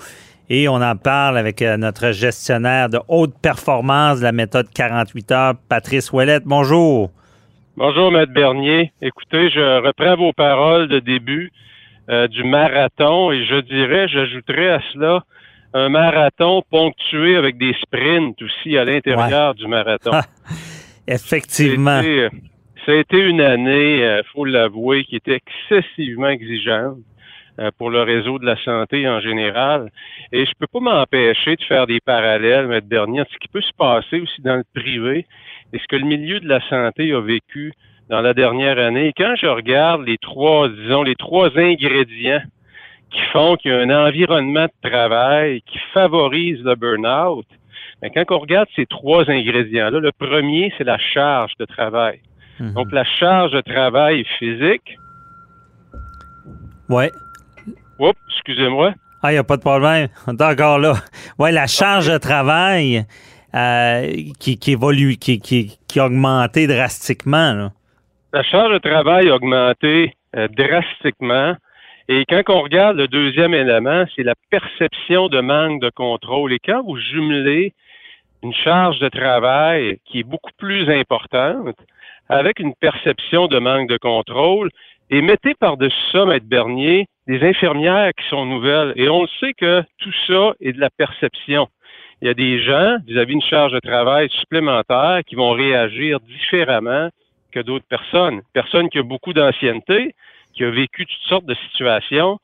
[0.48, 5.32] et on en parle avec euh, notre gestionnaire de haute performance de la méthode 48
[5.32, 6.44] heures, Patrice Ouellette.
[6.46, 7.10] Bonjour.
[7.76, 8.92] Bonjour, Maître Bernier.
[9.02, 11.50] Écoutez, je reprends vos paroles de début
[12.08, 15.24] euh, du marathon et je dirais, j'ajouterais à cela
[15.72, 20.12] un marathon ponctué avec des sprints aussi à l'intérieur du marathon.
[21.08, 22.00] Effectivement.
[22.86, 26.98] Ça a, été, une année, il euh, faut l'avouer, qui était excessivement exigeante.
[27.60, 29.92] Euh, pour le réseau de la santé en général.
[30.32, 33.72] Et je peux pas m'empêcher de faire des parallèles, mais dernier, ce qui peut se
[33.78, 35.24] passer aussi dans le privé
[35.72, 37.72] et ce que le milieu de la santé a vécu
[38.10, 39.12] dans la dernière année.
[39.16, 42.42] quand je regarde les trois, disons, les trois ingrédients
[43.10, 47.46] qui font qu'il y a un environnement de travail qui favorise le burn-out,
[48.02, 52.18] ben, quand on regarde ces trois ingrédients-là, le premier, c'est la charge de travail.
[52.58, 52.74] Mhm.
[52.74, 54.98] Donc, la charge de travail physique.
[56.88, 57.12] Ouais.
[57.98, 58.94] Oups, excusez-moi.
[59.22, 60.08] Ah, il n'y a pas de problème.
[60.26, 60.94] On est encore là.
[61.38, 63.06] Oui, la charge de travail
[63.54, 67.70] euh, qui, évolue, qui, qui, a augmenté drastiquement.
[68.32, 71.54] La charge de travail a augmenté euh, drastiquement.
[72.08, 76.52] Et quand on regarde le deuxième élément, c'est la perception de manque de contrôle.
[76.52, 77.72] Et quand vous jumelez
[78.42, 81.76] une charge de travail qui est beaucoup plus importante
[82.28, 84.70] avec une perception de manque de contrôle,
[85.10, 88.92] et mettez par-dessus ça, Maître Bernier, des infirmières qui sont nouvelles.
[88.96, 91.68] Et on le sait que tout ça est de la perception.
[92.20, 97.08] Il y a des gens, vis-à-vis une charge de travail supplémentaire, qui vont réagir différemment
[97.52, 98.42] que d'autres personnes.
[98.52, 100.14] Personne qui a beaucoup d'ancienneté,
[100.54, 102.38] qui a vécu toutes sortes de situations,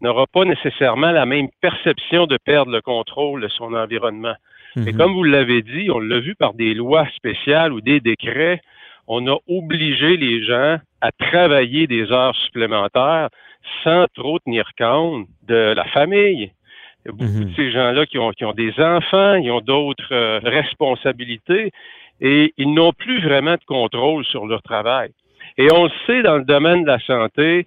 [0.00, 4.34] n'aura pas nécessairement la même perception de perdre le contrôle de son environnement.
[4.76, 4.96] Et mhm.
[4.96, 8.60] comme vous l'avez dit, on l'a vu par des lois spéciales ou des décrets,
[9.08, 13.28] on a obligé les gens à travailler des heures supplémentaires
[13.82, 16.52] sans trop tenir compte de la famille.
[17.04, 19.60] Il y a beaucoup de ces gens-là qui ont, qui ont des enfants, ils ont
[19.60, 21.70] d'autres euh, responsabilités
[22.20, 25.10] et ils n'ont plus vraiment de contrôle sur leur travail.
[25.58, 27.66] Et on le sait dans le domaine de la santé,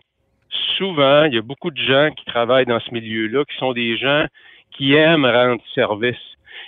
[0.78, 3.98] souvent, il y a beaucoup de gens qui travaillent dans ce milieu-là, qui sont des
[3.98, 4.26] gens
[4.72, 6.18] qui aiment rendre service.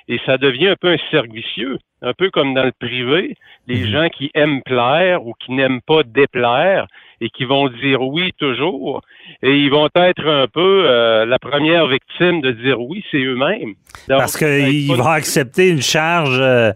[0.07, 3.35] Et ça devient un peu un cercle vicieux, un peu comme dans le privé,
[3.67, 6.87] les gens qui aiment plaire ou qui n'aiment pas déplaire
[7.21, 9.01] et qui vont dire oui toujours,
[9.43, 13.75] et ils vont être un peu euh, la première victime de dire oui, c'est eux-mêmes.
[14.07, 16.71] Parce qu'ils vont accepter une charge euh,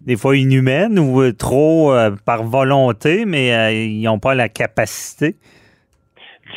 [0.00, 1.92] des fois inhumaine ou euh, trop
[2.24, 5.34] par volonté, mais ils n'ont pas la capacité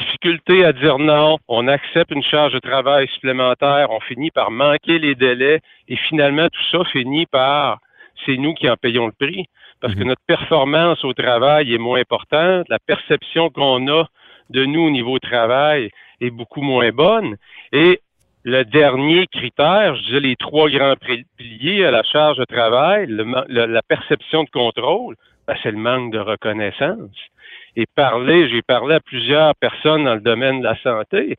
[0.03, 4.99] difficulté à dire non, on accepte une charge de travail supplémentaire, on finit par manquer
[4.99, 5.59] les délais.
[5.87, 7.79] Et finalement tout ça finit par
[8.25, 9.45] c'est nous qui en payons le prix.
[9.81, 10.07] Parce que mhm.
[10.07, 14.05] notre performance au travail est moins importante, la perception qu'on a
[14.49, 15.89] de nous au niveau travail
[16.21, 17.35] est beaucoup moins bonne.
[17.73, 17.99] Et
[18.43, 20.95] le dernier critère, je disais les trois grands
[21.37, 23.07] piliers à la charge de travail,
[23.49, 25.15] la perception de contrôle,
[25.47, 27.11] ben, c'est le manque de reconnaissance
[27.76, 31.36] et parler, j'ai parlé à plusieurs personnes dans le domaine de la santé.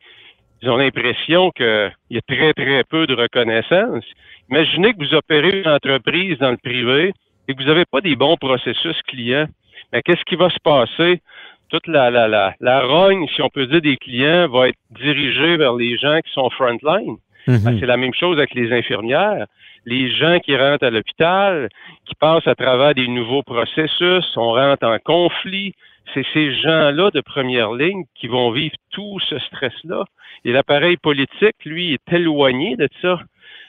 [0.61, 4.03] Ils ont l'impression qu'il y a très, très peu de reconnaissance.
[4.49, 7.13] Imaginez que vous opérez une entreprise dans le privé
[7.47, 9.47] et que vous n'avez pas des bons processus clients.
[9.93, 11.21] Mais qu'est-ce qui va se passer?
[11.69, 15.57] Toute la, la, la, la rogne, si on peut dire, des clients va être dirigée
[15.57, 17.17] vers les gens qui sont frontline.
[17.47, 17.59] Mhm.
[17.63, 19.45] Ben, c'est la même chose avec les infirmières.
[19.85, 21.69] Les gens qui rentrent à l'hôpital,
[22.05, 25.73] qui passent à travers des nouveaux processus, on rentre en conflit,
[26.13, 30.05] c'est ces gens-là de première ligne qui vont vivre tout ce stress-là.
[30.43, 33.19] Et l'appareil politique, lui, est éloigné de ça.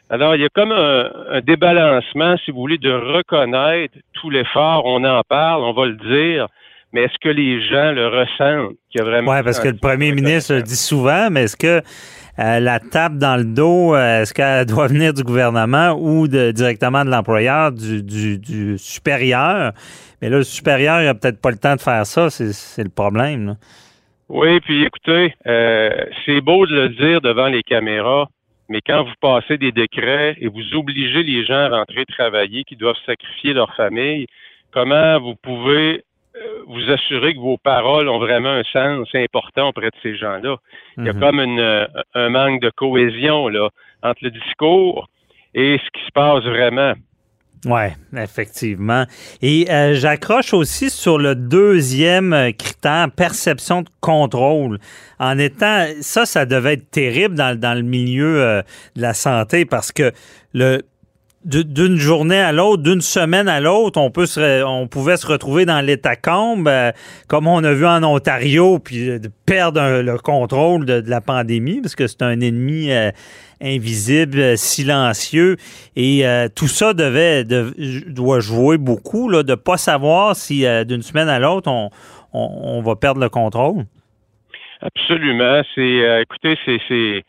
[0.08, 4.84] Alors, il y a comme un, débalancement, si vous voulez, de reconnaître tout l'effort.
[4.84, 6.46] On en parle, on va le dire,
[6.92, 8.76] mais est-ce que les gens le ressentent?
[8.94, 11.82] Oui, parce que le premier ministre le dit souvent, mais est-ce que
[12.38, 16.52] euh, la tape dans le dos, euh, est-ce qu'elle doit venir du gouvernement ou de,
[16.52, 19.72] directement de l'employeur, du, du, supérieur?
[20.20, 22.90] Mais là, le supérieur, il n'a peut-être pas le temps de faire ça, c'est le
[22.90, 23.56] problème.
[24.28, 25.90] Oui, puis écoutez, euh,
[26.24, 28.26] c'est beau de le dire devant les caméras,
[28.68, 32.76] mais quand vous passez des décrets et vous obligez les gens à rentrer travailler, qui
[32.76, 34.26] doivent sacrifier leur famille,
[34.72, 36.02] comment vous pouvez
[36.66, 40.56] vous assurer que vos paroles ont vraiment un sens important auprès de ces gens-là.
[40.98, 41.20] Il y a mhm.
[41.20, 43.68] comme euh, un manque de cohésion là,
[44.02, 45.08] entre le discours
[45.54, 46.94] et ce qui se passe vraiment.
[47.64, 49.04] Oui, effectivement.
[49.42, 54.78] Et euh, j'accroche aussi sur le deuxième critère, perception de contrôle.
[55.18, 58.62] En étant, ça, ça devait être terrible dans, dans le milieu
[58.94, 60.12] de la santé parce que
[60.52, 60.82] le,
[61.46, 65.64] d'une journée à l'autre, d'une semaine à l'autre, on peut se, on pouvait se retrouver
[65.64, 66.90] dans l'état combe, euh,
[67.28, 71.94] comme on a vu en Ontario, puis de perdre le contrôle de, la pandémie, parce
[71.94, 73.12] que c'est un ennemi euh,
[73.62, 75.56] invisible, silencieux,
[75.94, 81.28] et euh, tout ça devait doit jouer beaucoup, là, de pas savoir si d'une semaine
[81.28, 81.90] à l'autre on,
[82.32, 83.84] on, va perdre le contrôle.
[84.80, 85.62] Absolument.
[85.74, 87.24] C'est, écoutez, c'est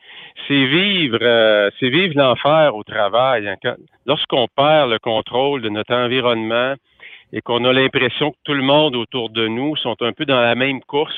[0.48, 3.48] c'est vivre, euh, c'est vivre l'enfer au travail.
[3.48, 3.76] Hein.
[4.06, 6.76] Lorsqu'on perd le contrôle de notre environnement
[7.34, 10.39] et qu'on a l'impression que tout le monde autour de nous sont un peu dans
[10.39, 11.16] la même course,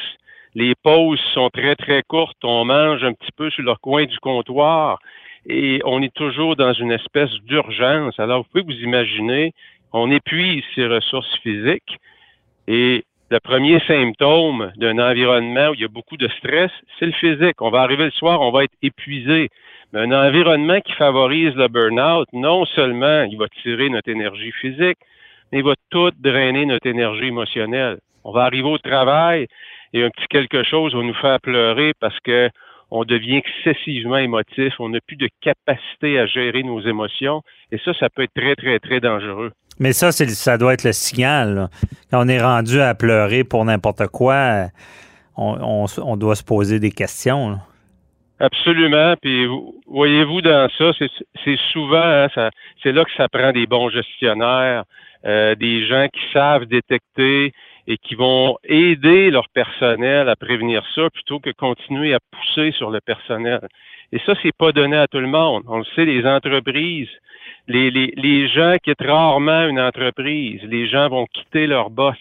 [0.56, 4.18] les pauses sont très très courtes, on mange un petit peu sur leur coin du
[4.20, 5.00] comptoir
[5.46, 8.20] et on est toujours dans une espèce d'urgence.
[8.20, 9.54] Alors vous pouvez vous imaginer,
[9.94, 11.98] on épuise ses ressources physiques
[12.68, 17.12] et le premier symptôme d'un environnement où il y a beaucoup de stress, c'est le
[17.12, 17.62] physique.
[17.62, 19.50] On va arriver le soir, on va être épuisé.
[19.94, 24.98] Mais un environnement qui favorise le burn-out, non seulement il va tirer notre énergie physique,
[25.52, 28.00] mais il va tout drainer notre énergie émotionnelle.
[28.24, 29.48] On va arriver au travail
[29.94, 32.50] et un petit quelque chose va nous faire pleurer parce que
[32.92, 37.94] on devient excessivement émotif, on n'a plus de capacité à gérer nos émotions et ça,
[37.94, 39.52] ça peut être très, très, très dangereux.
[39.80, 41.70] Mais ça, c'est, ça doit être le signal.
[42.12, 44.68] Quand on est rendu à pleurer pour n'importe quoi,
[45.38, 47.60] on, doit se poser des questions.
[48.40, 49.16] Absolument.
[49.22, 49.48] Puis
[49.88, 50.92] voyez-vous dans ça,
[51.44, 52.50] c'est, souvent, hein,
[52.84, 54.84] c'est là que ça prend des bons gestionnaires,
[55.26, 57.54] euh, des gens qui savent détecter
[57.88, 62.92] et qui vont aider leur personnel à prévenir ça plutôt que continuer à pousser sur
[62.92, 63.60] le personnel.
[64.12, 65.64] Et ça, c'est pas donné à tout le monde.
[65.68, 67.10] On le sait, les entreprises
[67.70, 70.62] les, les, les gens quittent rarement une entreprise.
[70.64, 72.18] Les gens vont quitter leur boss.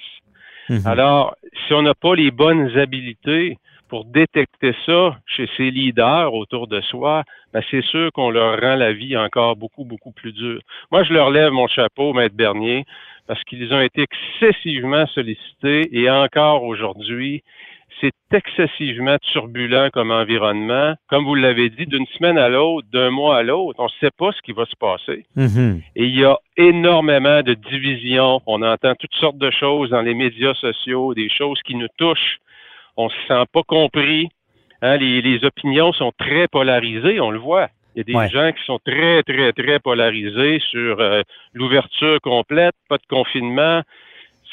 [0.69, 0.87] Mhm.
[0.87, 1.35] Alors,
[1.67, 3.59] si on n'a pas les bonnes habiletés
[3.89, 7.25] pour détecter ça chez ces leaders autour de soi,
[7.55, 10.61] ben c'est sûr qu'on leur rend la vie encore beaucoup, beaucoup plus dure.
[10.93, 12.85] Moi, je leur lève mon chapeau, Maître Bernier,
[13.27, 17.43] parce qu'ils ont été excessivement sollicités et encore aujourd'hui,
[18.01, 20.95] c'est excessivement turbulent comme environnement.
[21.09, 24.11] Comme vous l'avez dit, d'une semaine à l'autre, d'un mois à l'autre, on ne sait
[24.17, 25.25] pas ce qui va se passer.
[25.37, 25.83] Mhm.
[25.97, 28.41] Et il y a énormément de divisions.
[28.47, 32.39] On entend toutes sortes de choses dans les médias sociaux, des choses qui nous touchent.
[32.97, 34.29] On se sent pas compris.
[34.83, 37.69] Hein, les, les opinions sont très polarisées, on le voit.
[37.95, 38.29] Il y a des Ouais.
[38.29, 41.23] gens qui sont très, très, très polarisés sur euh,
[41.53, 43.83] l'ouverture complète, pas de confinement,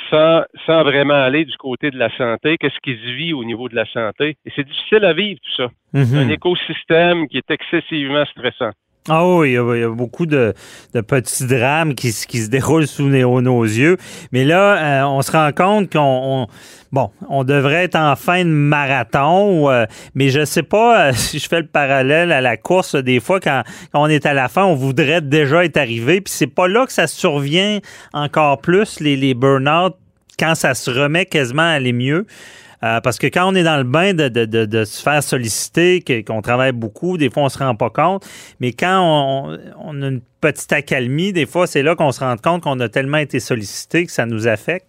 [0.09, 2.57] sans, sans vraiment aller du côté de la santé.
[2.57, 4.37] Qu'est-ce qui se vit au niveau de la santé?
[4.45, 5.69] Et c'est difficile à vivre, tout ça.
[5.93, 6.17] Mhm.
[6.17, 8.71] Un écosystème qui est excessivement stressant.
[9.07, 10.55] Ah oui, il y a, beaucoup de,
[10.95, 13.97] de petits drames qui, qui se déroulent sous nos, nos yeux.
[14.31, 16.47] Mais là, euh, on se rend compte qu'on on-
[16.91, 19.85] bon, on devrait être en fin de marathon, euh,
[20.15, 22.95] mais je sais pas euh, si je fais le parallèle à la course.
[22.95, 26.19] Des fois, quand, quand on est à la fin, on voudrait déjà être arrivé.
[26.21, 27.81] Puis c'est pas là que ça survient
[28.11, 29.95] encore plus les, les burn-out
[30.39, 32.25] quand ça se remet quasiment à aller mieux.
[32.85, 36.03] Euh, parce que quand on est dans le bain de, de- de- se faire solliciter,
[36.23, 38.23] qu'on travaille beaucoup, des fois on se rend pas compte.
[38.59, 39.01] Mais quand
[39.79, 42.89] on, a une petite accalmie, des fois c'est là qu'on se rend compte qu'on a
[42.89, 44.85] tellement été sollicité que ça nous affecte.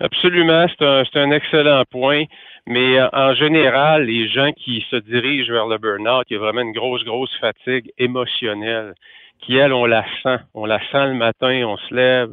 [0.00, 2.24] Absolument, c'est un, un excellent point.
[2.66, 6.38] Mais euh, en général, les gens qui se dirigent vers le burn-out, il y a
[6.38, 8.94] vraiment une grosse, grosse fatigue émotionnelle
[9.40, 10.38] qui, elle, on la sent.
[10.54, 12.30] On la sent le matin, on se lève,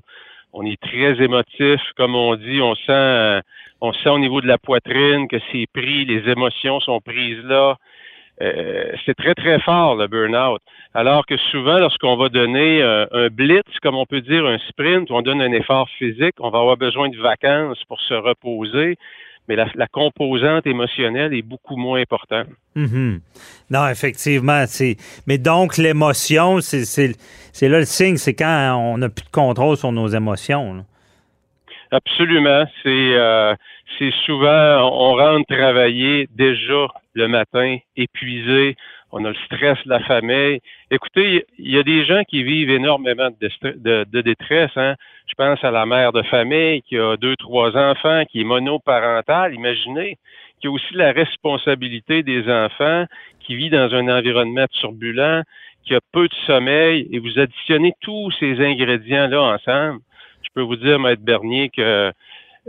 [0.54, 3.42] on est très émotif, comme on dit, on sent, euh,
[3.82, 7.78] on sent au niveau de la poitrine que c'est pris, les émotions sont prises là.
[8.42, 10.62] Euh, c'est très, très fort, le burn-out.
[10.94, 15.12] Alors que souvent, lorsqu'on va donner euh, un blitz, comme on peut dire, un sprint,
[15.12, 18.98] on donne un effort physique, on va avoir besoin de vacances pour se reposer,
[19.50, 22.48] mais la, la composante émotionnelle est beaucoup moins importante.
[22.76, 23.20] Mhm.
[23.72, 24.64] Non, effectivement.
[25.28, 27.12] Mais donc, l'émotion, c'est
[27.62, 30.86] là le signe, c'est quand on n'a plus de contrôle sur nos émotions.
[31.92, 32.66] Absolument.
[32.84, 33.56] C'est euh,
[34.26, 38.76] souvent on rentre travailler déjà le matin épuisé.
[39.12, 40.60] On a le stress de la famille.
[40.92, 44.72] Écoutez, il y a des gens qui vivent énormément de détresse.
[44.76, 44.94] Hein.
[45.28, 49.56] Je pense à la mère de famille qui a deux, trois enfants, qui est monoparentale.
[49.56, 50.20] Imaginez,
[50.62, 53.06] qui a aussi la responsabilité des enfants,
[53.40, 55.42] qui vit dans un environnement turbulent,
[55.84, 60.02] qui a peu de sommeil, et vous additionnez tous ces ingrédients-là ensemble
[60.50, 62.12] je peux vous dire, Maître Bernier, que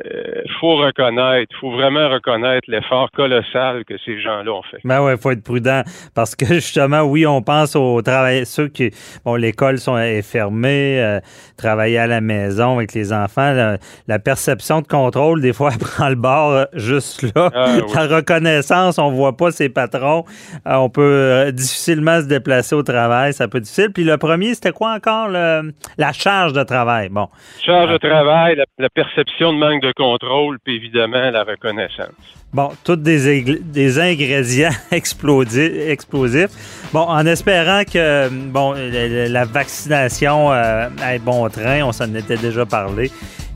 [0.07, 4.78] euh, faut reconnaître, faut vraiment reconnaître l'effort colossal que ces gens-là ont fait.
[4.84, 5.82] Ben ouais, faut être prudent
[6.14, 8.90] parce que justement, oui, on pense aux travailleurs, ceux qui,
[9.24, 11.20] bon, l'école sont est fermée, euh,
[11.57, 13.78] travailler à la maison avec les enfants, la,
[14.09, 17.51] la perception de contrôle, des fois, elle prend le bord euh, juste là.
[17.55, 17.82] Ah, oui.
[17.94, 20.24] La reconnaissance, on voit pas ses patrons,
[20.66, 23.92] Euh, on peut euh, difficilement se déplacer au travail, ça peut être difficile.
[23.92, 27.09] Puis le premier, c'était quoi encore le, la charge de travail?
[27.09, 27.28] Bon,
[27.64, 32.09] Charge de travail, la, la perception de manque de contrôle, puis évidemment la reconnaissance.
[32.53, 36.51] Bon, tous des, des ingrédients explosifs.
[36.93, 42.66] Bon, en espérant que bon, la, vaccination euh, ait bon train, on s'en était déjà
[42.66, 43.11] parlé,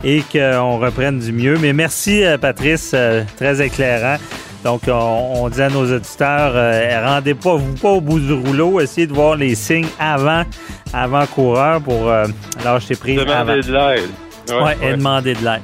[0.04, 1.58] et qu'on reprenne du mieux.
[1.58, 4.18] Mais merci, euh, Patrice, euh, très éclairant.
[4.64, 8.32] Donc, on, on dit à nos auditeurs, euh, rendez pas, vous pas au bout du
[8.32, 10.44] rouleau, essayez de voir les signes avant,
[10.92, 12.26] avant coureur pour euh,
[12.64, 13.44] lâcher prise avant.
[13.44, 14.10] Demander de l'aide.
[14.48, 15.62] Ouais, Ouais, et demander de l'aide.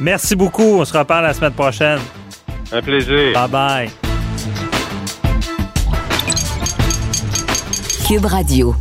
[0.00, 0.80] Merci beaucoup.
[0.80, 2.00] On se reparle la semaine prochaine.
[2.72, 3.32] Un plaisir.
[3.34, 3.90] Bye bye.
[8.06, 8.74] Cube Radio.